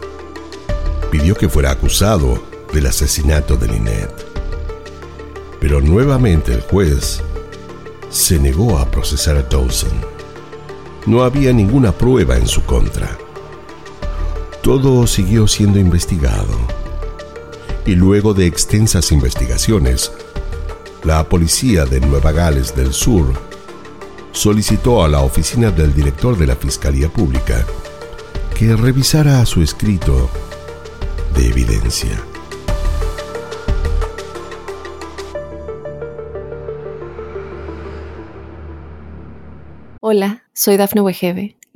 Pidió 1.09 1.35
que 1.35 1.47
fuera 1.47 1.71
acusado 1.71 2.43
del 2.73 2.87
asesinato 2.87 3.55
de 3.55 3.69
Lynette. 3.69 4.25
Pero 5.61 5.79
nuevamente 5.79 6.53
el 6.53 6.59
juez 6.59 7.23
se 8.09 8.39
negó 8.39 8.77
a 8.77 8.91
procesar 8.91 9.37
a 9.37 9.43
Dawson. 9.43 10.01
No 11.05 11.23
había 11.23 11.53
ninguna 11.53 11.93
prueba 11.93 12.35
en 12.35 12.45
su 12.45 12.61
contra. 12.65 13.17
Todo 14.61 15.07
siguió 15.07 15.47
siendo 15.47 15.79
investigado. 15.79 16.57
Y 17.85 17.95
luego 17.95 18.33
de 18.33 18.45
extensas 18.45 19.11
investigaciones, 19.11 20.11
la 21.03 21.23
policía 21.29 21.85
de 21.85 22.01
Nueva 22.01 22.31
Gales 22.31 22.75
del 22.75 22.91
Sur 22.91 23.33
solicitó 24.33 25.03
a 25.03 25.07
la 25.07 25.21
oficina 25.21 25.71
del 25.71 25.93
director 25.93 26.37
de 26.37 26.47
la 26.47 26.55
Fiscalía 26.55 27.09
Pública 27.09 27.65
que 28.57 28.75
revisara 28.75 29.45
su 29.45 29.61
escrito 29.61 30.29
de 31.35 31.47
evidencia. 31.47 32.21
Hola, 40.01 40.43
soy 40.53 40.77
Dafne 40.77 41.01
Wegebe 41.01 41.57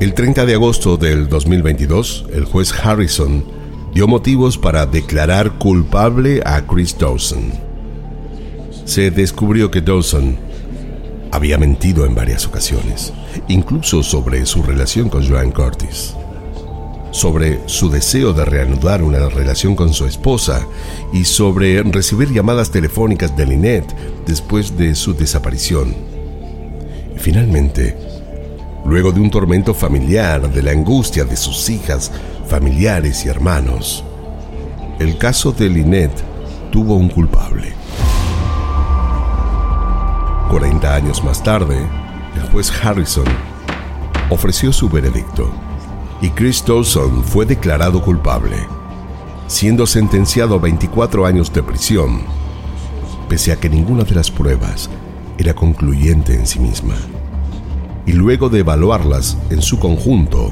El 0.00 0.14
30 0.14 0.46
de 0.46 0.54
agosto 0.54 0.96
del 0.96 1.28
2022, 1.28 2.26
el 2.32 2.44
juez 2.44 2.72
Harrison 2.72 3.44
dio 3.92 4.06
motivos 4.06 4.56
para 4.56 4.86
declarar 4.86 5.58
culpable 5.58 6.40
a 6.46 6.64
Chris 6.68 6.96
Dawson. 6.96 7.50
Se 8.84 9.10
descubrió 9.10 9.72
que 9.72 9.80
Dawson 9.80 10.36
había 11.32 11.58
mentido 11.58 12.06
en 12.06 12.14
varias 12.14 12.46
ocasiones, 12.46 13.12
incluso 13.48 14.04
sobre 14.04 14.46
su 14.46 14.62
relación 14.62 15.08
con 15.08 15.28
Joan 15.28 15.50
Curtis, 15.50 16.14
sobre 17.10 17.58
su 17.66 17.90
deseo 17.90 18.32
de 18.32 18.44
reanudar 18.44 19.02
una 19.02 19.28
relación 19.28 19.74
con 19.74 19.92
su 19.92 20.06
esposa 20.06 20.64
y 21.12 21.24
sobre 21.24 21.82
recibir 21.82 22.32
llamadas 22.32 22.70
telefónicas 22.70 23.36
de 23.36 23.46
Lynette 23.46 23.92
después 24.28 24.76
de 24.78 24.94
su 24.94 25.14
desaparición. 25.14 25.92
Finalmente, 27.16 27.96
luego 28.84 29.12
de 29.12 29.20
un 29.20 29.30
tormento 29.30 29.74
familiar, 29.74 30.50
de 30.50 30.62
la 30.62 30.72
angustia 30.72 31.24
de 31.24 31.36
sus 31.36 31.68
hijas, 31.68 32.10
familiares 32.46 33.24
y 33.24 33.28
hermanos. 33.28 34.04
El 34.98 35.18
caso 35.18 35.52
de 35.52 35.68
Lynette 35.68 36.22
tuvo 36.70 36.94
un 36.94 37.08
culpable. 37.08 37.72
40 40.50 40.94
años 40.94 41.22
más 41.22 41.42
tarde, 41.42 41.76
el 42.34 42.50
juez 42.50 42.72
Harrison 42.82 43.26
ofreció 44.30 44.72
su 44.72 44.88
veredicto 44.88 45.50
y 46.20 46.30
Chris 46.30 46.64
Dawson 46.66 47.22
fue 47.22 47.46
declarado 47.46 48.02
culpable, 48.02 48.56
siendo 49.46 49.86
sentenciado 49.86 50.56
a 50.56 50.58
24 50.58 51.26
años 51.26 51.52
de 51.52 51.62
prisión, 51.62 52.22
pese 53.28 53.52
a 53.52 53.56
que 53.56 53.68
ninguna 53.68 54.04
de 54.04 54.14
las 54.14 54.30
pruebas 54.30 54.88
era 55.38 55.54
concluyente 55.54 56.34
en 56.34 56.46
sí 56.46 56.58
misma 56.58 56.96
y 58.08 58.12
luego 58.12 58.48
de 58.48 58.60
evaluarlas 58.60 59.36
en 59.50 59.60
su 59.60 59.78
conjunto, 59.78 60.50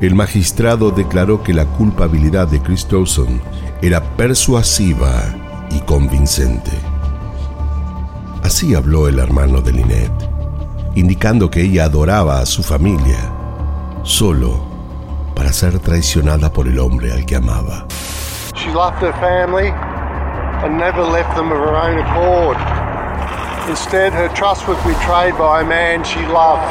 el 0.00 0.16
magistrado 0.16 0.90
declaró 0.90 1.40
que 1.40 1.54
la 1.54 1.64
culpabilidad 1.64 2.48
de 2.48 2.60
Chris 2.60 2.86
Dawson 2.90 3.40
era 3.80 4.02
persuasiva 4.16 5.22
y 5.70 5.78
convincente. 5.82 6.72
Así 8.42 8.74
habló 8.74 9.06
el 9.06 9.20
hermano 9.20 9.60
de 9.60 9.72
Lynette, 9.72 10.28
indicando 10.96 11.48
que 11.48 11.62
ella 11.62 11.84
adoraba 11.84 12.40
a 12.40 12.46
su 12.46 12.64
familia, 12.64 13.20
solo 14.02 14.60
para 15.36 15.52
ser 15.52 15.78
traicionada 15.78 16.52
por 16.52 16.66
el 16.66 16.80
hombre 16.80 17.12
al 17.12 17.24
que 17.24 17.36
amaba. 17.36 17.86
She 18.56 18.68
loved 18.72 19.00
her 19.00 19.14
family 19.20 19.70
and 20.64 20.76
never 20.76 21.04
left 21.04 21.36
them 21.36 21.52
of 21.52 21.58
her 21.58 21.76
own 21.76 22.00
accord. 22.00 22.79
Instead, 23.68 24.12
her 24.12 24.28
trust 24.34 24.66
was 24.66 24.78
betrayed 24.84 25.36
by 25.38 25.60
a 25.60 25.64
man 25.64 26.02
she 26.04 26.20
loved. 26.26 26.64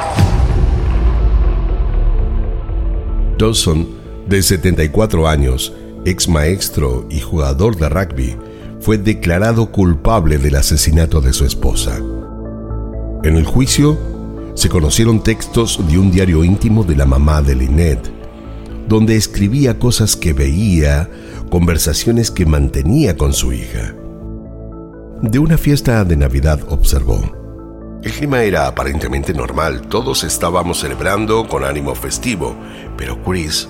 Dawson, 3.37 3.87
de 4.27 4.41
74 4.41 5.27
años, 5.27 5.73
ex 6.05 6.27
maestro 6.27 7.05
y 7.09 7.19
jugador 7.19 7.77
de 7.77 7.87
rugby, 7.87 8.35
fue 8.81 8.97
declarado 8.97 9.71
culpable 9.71 10.37
del 10.37 10.55
asesinato 10.55 11.21
de 11.21 11.31
su 11.31 11.45
esposa. 11.45 11.97
En 13.23 13.35
el 13.35 13.45
juicio, 13.45 13.97
se 14.55 14.67
conocieron 14.67 15.23
textos 15.23 15.79
de 15.87 15.97
un 15.97 16.11
diario 16.11 16.43
íntimo 16.43 16.83
de 16.83 16.95
la 16.95 17.05
mamá 17.05 17.41
de 17.41 17.55
Lynette, 17.55 18.11
donde 18.89 19.15
escribía 19.15 19.79
cosas 19.79 20.15
que 20.15 20.33
veía, 20.33 21.09
conversaciones 21.49 22.31
que 22.31 22.45
mantenía 22.45 23.15
con 23.15 23.31
su 23.33 23.53
hija. 23.53 23.93
De 25.21 25.37
una 25.37 25.57
fiesta 25.57 26.05
de 26.05 26.15
Navidad 26.15 26.61
observó. 26.69 27.19
El 28.01 28.11
clima 28.13 28.41
era 28.43 28.67
aparentemente 28.67 29.33
normal, 29.33 29.81
todos 29.81 30.23
estábamos 30.23 30.79
celebrando 30.79 31.45
con 31.45 31.65
ánimo 31.65 31.93
festivo, 31.93 32.55
pero 32.95 33.21
Chris 33.23 33.67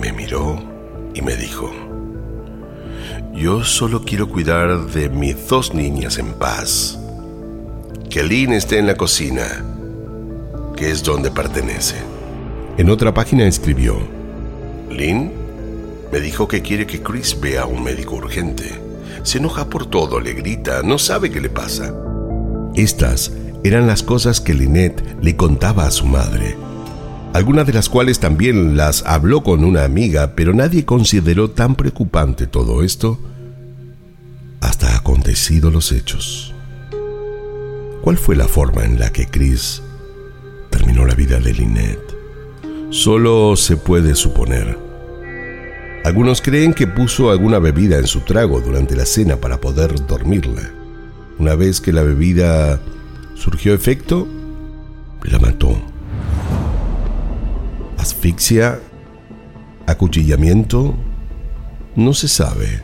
me 0.00 0.12
miró 0.12 0.58
y 1.12 1.20
me 1.20 1.36
dijo, 1.36 1.70
yo 3.34 3.64
solo 3.64 4.02
quiero 4.02 4.30
cuidar 4.30 4.86
de 4.86 5.10
mis 5.10 5.46
dos 5.46 5.74
niñas 5.74 6.16
en 6.16 6.32
paz. 6.32 6.98
Que 8.08 8.22
Lynn 8.22 8.54
esté 8.54 8.78
en 8.78 8.86
la 8.86 8.96
cocina, 8.96 9.44
que 10.74 10.90
es 10.90 11.02
donde 11.02 11.30
pertenece. 11.30 11.96
En 12.78 12.88
otra 12.88 13.12
página 13.12 13.46
escribió, 13.46 13.98
Lynn 14.90 15.32
Me 16.10 16.18
dijo 16.18 16.48
que 16.48 16.62
quiere 16.62 16.86
que 16.86 17.02
Chris 17.02 17.38
vea 17.38 17.62
a 17.62 17.66
un 17.66 17.84
médico 17.84 18.16
urgente. 18.16 18.89
Se 19.22 19.38
enoja 19.38 19.68
por 19.68 19.86
todo, 19.86 20.20
le 20.20 20.32
grita, 20.32 20.82
no 20.82 20.98
sabe 20.98 21.30
qué 21.30 21.40
le 21.40 21.50
pasa. 21.50 21.94
Estas 22.74 23.32
eran 23.62 23.86
las 23.86 24.02
cosas 24.02 24.40
que 24.40 24.54
Lynette 24.54 25.02
le 25.22 25.36
contaba 25.36 25.86
a 25.86 25.90
su 25.90 26.06
madre, 26.06 26.56
algunas 27.32 27.66
de 27.66 27.72
las 27.72 27.88
cuales 27.88 28.18
también 28.18 28.76
las 28.76 29.04
habló 29.06 29.42
con 29.42 29.64
una 29.64 29.84
amiga, 29.84 30.34
pero 30.34 30.54
nadie 30.54 30.84
consideró 30.84 31.50
tan 31.50 31.74
preocupante 31.74 32.46
todo 32.46 32.82
esto 32.82 33.18
hasta 34.60 34.96
acontecido 34.96 35.70
los 35.70 35.92
hechos. 35.92 36.54
¿Cuál 38.02 38.16
fue 38.16 38.34
la 38.34 38.48
forma 38.48 38.84
en 38.84 38.98
la 38.98 39.12
que 39.12 39.26
Chris 39.26 39.82
terminó 40.70 41.04
la 41.04 41.14
vida 41.14 41.38
de 41.38 41.52
Lynette? 41.52 42.16
Solo 42.90 43.56
se 43.56 43.76
puede 43.76 44.14
suponer. 44.14 44.89
Algunos 46.04 46.40
creen 46.40 46.72
que 46.72 46.86
puso 46.86 47.30
alguna 47.30 47.58
bebida 47.58 47.98
en 47.98 48.06
su 48.06 48.20
trago 48.20 48.60
durante 48.60 48.96
la 48.96 49.04
cena 49.04 49.36
para 49.36 49.60
poder 49.60 50.06
dormirla. 50.06 50.62
Una 51.38 51.54
vez 51.54 51.80
que 51.80 51.92
la 51.92 52.02
bebida 52.02 52.80
surgió 53.34 53.74
efecto, 53.74 54.26
la 55.24 55.38
mató. 55.38 55.78
Asfixia, 57.98 58.80
acuchillamiento, 59.86 60.94
no 61.96 62.14
se 62.14 62.28
sabe. 62.28 62.82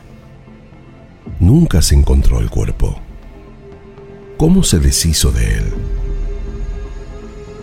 Nunca 1.39 1.81
se 1.81 1.95
encontró 1.95 2.39
el 2.39 2.51
cuerpo. 2.51 2.99
¿Cómo 4.37 4.61
se 4.61 4.77
deshizo 4.77 5.31
de 5.31 5.57
él? 5.57 5.73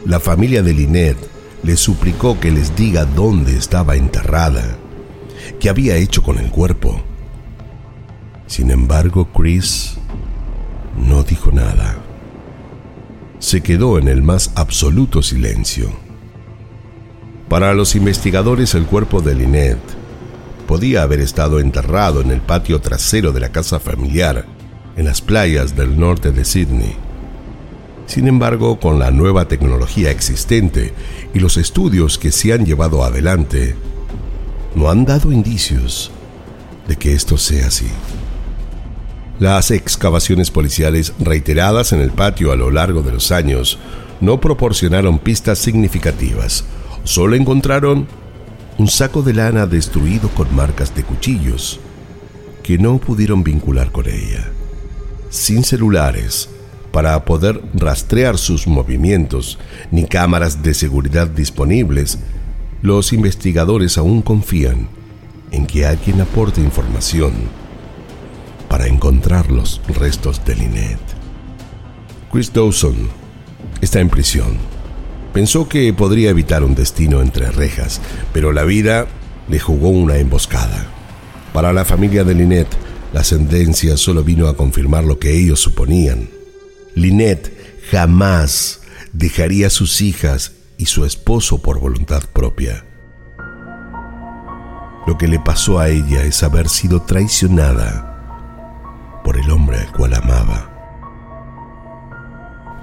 La 0.05 0.19
familia 0.19 0.63
de 0.65 0.75
Linet 0.75 1.17
le 1.63 1.77
suplicó 1.77 2.41
que 2.41 2.51
les 2.51 2.75
diga 2.75 3.05
dónde 3.05 3.57
estaba 3.57 3.95
enterrada, 3.95 4.77
qué 5.61 5.69
había 5.69 5.97
hecho 5.97 6.23
con 6.23 6.39
el 6.39 6.51
cuerpo. 6.51 7.01
Sin 8.47 8.71
embargo, 8.71 9.29
Chris 9.33 9.97
no 10.97 11.23
dijo 11.23 11.51
nada. 11.53 11.97
Se 13.39 13.63
quedó 13.63 13.99
en 13.99 14.09
el 14.09 14.23
más 14.23 14.53
absoluto 14.55 15.23
silencio. 15.23 15.91
Para 17.49 17.75
los 17.75 17.95
investigadores, 17.95 18.75
el 18.75 18.87
cuerpo 18.87 19.21
de 19.21 19.35
Lynette 19.35 20.05
podía 20.67 21.03
haber 21.03 21.21
estado 21.21 21.61
enterrado 21.61 22.21
en 22.21 22.31
el 22.31 22.41
patio 22.41 22.81
trasero 22.81 23.33
de 23.33 23.41
la 23.41 23.51
casa 23.51 23.79
familiar, 23.81 24.47
en 24.97 25.05
las 25.05 25.21
playas 25.21 25.77
del 25.77 25.99
norte 25.99 26.33
de 26.33 26.45
Sydney. 26.45 26.97
Sin 28.07 28.29
embargo, 28.29 28.79
con 28.81 28.99
la 28.99 29.11
nueva 29.11 29.49
tecnología 29.49 30.11
existente 30.11 30.93
y 31.33 31.39
los 31.39 31.57
estudios 31.57 32.19
que 32.19 32.33
se 32.33 32.53
han 32.53 32.65
llevado 32.65 33.03
adelante, 33.05 33.75
no 34.75 34.91
han 34.91 35.05
dado 35.05 35.33
indicios 35.33 36.11
de 36.89 36.97
que 36.97 37.15
esto 37.15 37.39
sea 37.39 37.69
así. 37.69 37.87
Las 39.39 39.71
excavaciones 39.71 40.51
policiales 40.51 41.13
reiteradas 41.19 41.93
en 41.93 42.01
el 42.01 42.11
patio 42.11 42.53
a 42.53 42.57
lo 42.57 42.71
largo 42.71 43.03
de 43.03 43.13
los 43.13 43.33
años 43.33 43.79
no 44.21 44.41
proporcionaron 44.41 45.19
pistas 45.19 45.59
significativas. 45.59 46.65
Solo 47.03 47.35
encontraron 47.37 48.07
un 48.79 48.89
saco 48.89 49.23
de 49.23 49.35
lana 49.35 49.67
destruido 49.67 50.29
con 50.31 50.55
marcas 50.55 50.95
de 50.95 51.03
cuchillos 51.03 51.81
que 52.63 52.79
no 52.79 52.99
pudieron 52.99 53.45
vincular 53.45 53.93
con 53.93 54.09
ella. 54.09 54.51
Sin 55.31 55.65
celulares, 55.65 56.49
para 56.93 57.25
poder 57.25 57.61
rastrear 57.75 58.39
sus 58.39 58.67
movimientos, 58.67 59.59
ni 59.91 60.07
cámaras 60.07 60.63
de 60.63 60.75
seguridad 60.75 61.27
disponibles, 61.27 62.21
los 62.85 63.15
investigadores 63.15 63.97
aún 63.97 64.21
confían 64.21 64.91
en 65.53 65.67
que 65.67 65.87
alguien 65.87 66.21
aporte 66.21 66.61
información 66.61 67.33
para 68.69 68.87
encontrar 68.89 69.51
los 69.51 69.81
restos 69.89 70.45
de 70.45 70.55
Lynette. 70.55 71.01
Chris 72.31 72.53
Dawson 72.53 73.09
está 73.81 74.01
en 74.01 74.11
prisión. 74.11 74.59
Pensó 75.33 75.67
que 75.67 75.95
podría 75.95 76.29
evitar 76.29 76.63
un 76.63 76.75
destino 76.75 77.23
entre 77.23 77.51
rejas, 77.51 78.03
pero 78.35 78.53
la 78.53 78.65
vida 78.65 79.07
le 79.49 79.59
jugó 79.59 79.89
una 79.89 80.19
emboscada. 80.19 80.87
Para 81.55 81.73
la 81.73 81.87
familia 81.87 82.23
de 82.23 82.35
Lynette, 82.35 82.77
la 83.15 83.25
sentencia 83.25 83.97
solo 83.97 84.23
vino 84.23 84.47
a 84.47 84.59
confirmar 84.59 85.05
lo 85.05 85.19
que 85.19 85.35
ellos 85.35 85.59
suponían. 85.59 86.29
Lynette 86.95 87.51
jamás 87.91 88.83
dejaría 89.15 89.69
a 89.69 89.71
sus 89.71 90.03
hijas 90.03 90.53
y 90.77 90.87
su 90.87 91.05
esposo 91.05 91.63
por 91.63 91.79
voluntad 91.79 92.23
propia. 92.33 92.85
Lo 95.07 95.19
que 95.19 95.29
le 95.29 95.39
pasó 95.39 95.79
a 95.79 95.89
ella 95.89 96.23
es 96.23 96.43
haber 96.43 96.69
sido 96.69 97.03
traicionada 97.03 99.21
por 99.23 99.37
el 99.37 99.51
hombre 99.51 99.79
al 99.79 99.93
cual 99.93 100.15
amaba. 100.15 100.71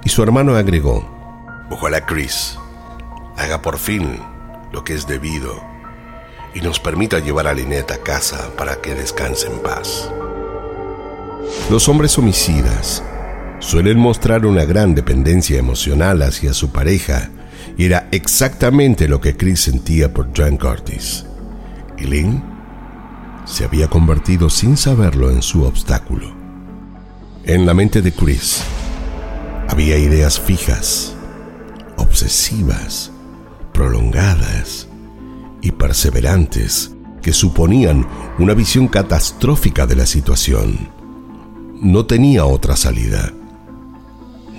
Y 0.04 0.08
su 0.08 0.22
hermano 0.22 0.56
agregó, 0.56 1.08
ojalá 1.70 2.06
Chris 2.06 2.58
haga 3.36 3.62
por 3.62 3.78
fin 3.78 4.20
lo 4.72 4.84
que 4.84 4.94
es 4.94 5.06
debido 5.06 5.62
y 6.54 6.60
nos 6.60 6.80
permita 6.80 7.18
llevar 7.18 7.46
a 7.46 7.54
Lynette 7.54 7.92
a 7.92 7.98
casa 7.98 8.50
para 8.56 8.76
que 8.76 8.94
descanse 8.94 9.46
en 9.46 9.58
paz. 9.60 10.10
Los 11.70 11.88
hombres 11.88 12.16
homicidas 12.18 13.02
suelen 13.58 13.98
mostrar 13.98 14.46
una 14.46 14.64
gran 14.64 14.94
dependencia 14.94 15.58
emocional 15.58 16.22
hacia 16.22 16.52
su 16.52 16.70
pareja 16.70 17.30
era 17.78 18.08
exactamente 18.12 19.08
lo 19.08 19.20
que 19.20 19.36
Chris 19.36 19.60
sentía 19.60 20.12
por 20.12 20.30
John 20.36 20.56
Curtis. 20.56 21.24
Y 21.98 22.04
Lynn 22.04 22.42
se 23.44 23.64
había 23.64 23.88
convertido 23.88 24.50
sin 24.50 24.76
saberlo 24.76 25.30
en 25.30 25.42
su 25.42 25.64
obstáculo. 25.64 26.32
En 27.44 27.66
la 27.66 27.74
mente 27.74 28.02
de 28.02 28.12
Chris 28.12 28.62
había 29.68 29.98
ideas 29.98 30.38
fijas, 30.38 31.14
obsesivas, 31.96 33.10
prolongadas 33.72 34.88
y 35.60 35.72
perseverantes 35.72 36.94
que 37.20 37.32
suponían 37.32 38.06
una 38.38 38.54
visión 38.54 38.88
catastrófica 38.88 39.86
de 39.86 39.96
la 39.96 40.06
situación. 40.06 40.88
No 41.80 42.06
tenía 42.06 42.44
otra 42.44 42.76
salida 42.76 43.32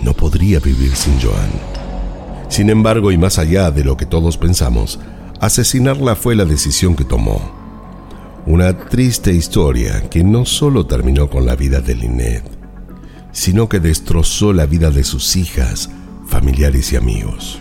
no 0.03 0.13
podría 0.13 0.59
vivir 0.59 0.95
sin 0.95 1.19
Joan. 1.19 1.72
Sin 2.53 2.69
embargo, 2.69 3.11
y 3.11 3.17
más 3.17 3.39
allá 3.39 3.71
de 3.71 3.83
lo 3.83 3.97
que 3.97 4.05
todos 4.05 4.37
pensamos, 4.37 4.99
asesinarla 5.39 6.15
fue 6.15 6.35
la 6.35 6.45
decisión 6.45 6.95
que 6.95 7.03
tomó. 7.03 7.41
Una 8.45 8.77
triste 8.77 9.33
historia 9.33 10.07
que 10.07 10.23
no 10.23 10.45
solo 10.45 10.85
terminó 10.85 11.31
con 11.31 11.47
la 11.47 11.55
vida 11.55 11.81
de 11.81 11.95
Lynette, 11.95 12.47
sino 13.31 13.67
que 13.67 13.79
destrozó 13.79 14.53
la 14.53 14.67
vida 14.67 14.91
de 14.91 15.03
sus 15.03 15.35
hijas, 15.35 15.89
familiares 16.27 16.93
y 16.93 16.95
amigos. 16.95 17.57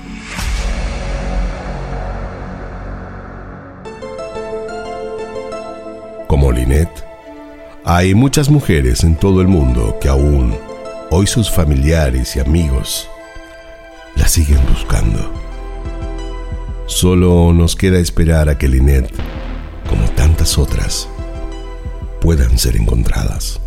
Como 6.26 6.52
Lynette, 6.52 7.02
hay 7.86 8.14
muchas 8.14 8.50
mujeres 8.50 9.04
en 9.04 9.16
todo 9.16 9.40
el 9.40 9.48
mundo 9.48 9.96
que 10.02 10.10
aún 10.10 10.54
Hoy 11.14 11.26
sus 11.26 11.50
familiares 11.50 12.36
y 12.36 12.40
amigos 12.40 13.06
la 14.16 14.28
siguen 14.28 14.60
buscando. 14.68 15.32
Solo 16.86 17.52
nos 17.52 17.76
queda 17.76 17.98
esperar 17.98 18.48
a 18.48 18.58
que 18.58 18.68
Lynette, 18.68 19.12
como 19.88 20.04
tantas 20.10 20.58
otras, 20.58 21.08
puedan 22.20 22.58
ser 22.58 22.76
encontradas. 22.76 23.60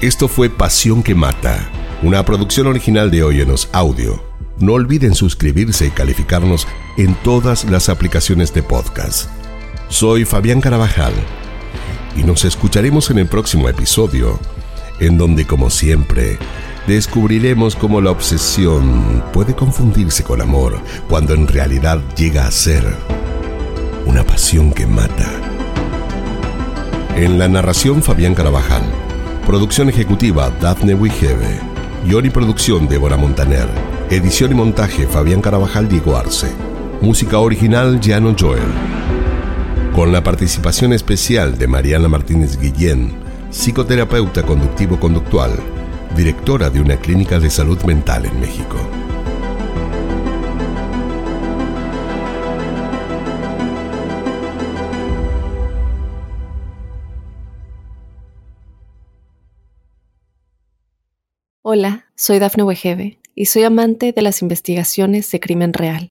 Esto 0.00 0.28
fue 0.28 0.50
Pasión 0.50 1.02
que 1.02 1.14
Mata, 1.14 1.70
una 2.02 2.24
producción 2.24 2.66
original 2.66 3.10
de 3.10 3.22
Óyenos 3.22 3.68
Audio. 3.72 4.22
No 4.60 4.74
olviden 4.74 5.14
suscribirse 5.14 5.86
y 5.86 5.90
calificarnos 5.90 6.68
en 6.96 7.14
todas 7.22 7.64
las 7.64 7.88
aplicaciones 7.88 8.52
de 8.52 8.62
podcast. 8.62 9.30
Soy 9.88 10.24
Fabián 10.24 10.60
Carabajal 10.60 11.12
y 12.16 12.22
nos 12.22 12.44
escucharemos 12.44 13.10
en 13.10 13.18
el 13.18 13.26
próximo 13.26 13.68
episodio, 13.68 14.38
en 15.00 15.18
donde 15.18 15.46
como 15.46 15.70
siempre 15.70 16.38
descubriremos 16.86 17.76
cómo 17.76 18.00
la 18.00 18.10
obsesión 18.10 19.22
puede 19.32 19.54
confundirse 19.54 20.22
con 20.22 20.40
amor 20.40 20.78
cuando 21.08 21.34
en 21.34 21.48
realidad 21.48 22.00
llega 22.16 22.46
a 22.46 22.50
ser 22.50 22.84
una 24.06 24.24
pasión 24.24 24.72
que 24.72 24.86
mata. 24.86 25.30
En 27.16 27.38
la 27.38 27.48
narración 27.48 28.02
Fabián 28.02 28.34
Carabajal, 28.34 28.82
producción 29.46 29.88
ejecutiva 29.88 30.50
Daphne 30.60 30.94
Wigebe, 30.94 31.60
guion 32.04 32.26
y 32.26 32.30
producción 32.30 32.88
Débora 32.88 33.16
Montaner, 33.16 33.68
edición 34.10 34.52
y 34.52 34.54
montaje 34.54 35.06
Fabián 35.06 35.40
Carabajal 35.40 35.88
Diego 35.88 36.16
Arce, 36.16 36.48
música 37.00 37.38
original 37.38 38.00
Llano 38.00 38.34
Joel. 38.38 38.62
Con 39.94 40.12
la 40.12 40.22
participación 40.24 40.92
especial 40.92 41.56
de 41.56 41.68
Mariana 41.68 42.08
Martínez 42.08 42.58
Guillén, 42.58 43.23
psicoterapeuta 43.54 44.42
conductivo-conductual, 44.42 45.52
directora 46.16 46.70
de 46.70 46.80
una 46.80 46.96
clínica 46.96 47.38
de 47.38 47.48
salud 47.48 47.80
mental 47.84 48.26
en 48.26 48.40
México. 48.40 48.76
Hola, 61.62 62.06
soy 62.16 62.40
Dafne 62.40 62.64
Wegebe 62.64 63.20
y 63.36 63.46
soy 63.46 63.62
amante 63.62 64.12
de 64.12 64.22
las 64.22 64.42
investigaciones 64.42 65.30
de 65.30 65.38
crimen 65.38 65.72
real. 65.72 66.10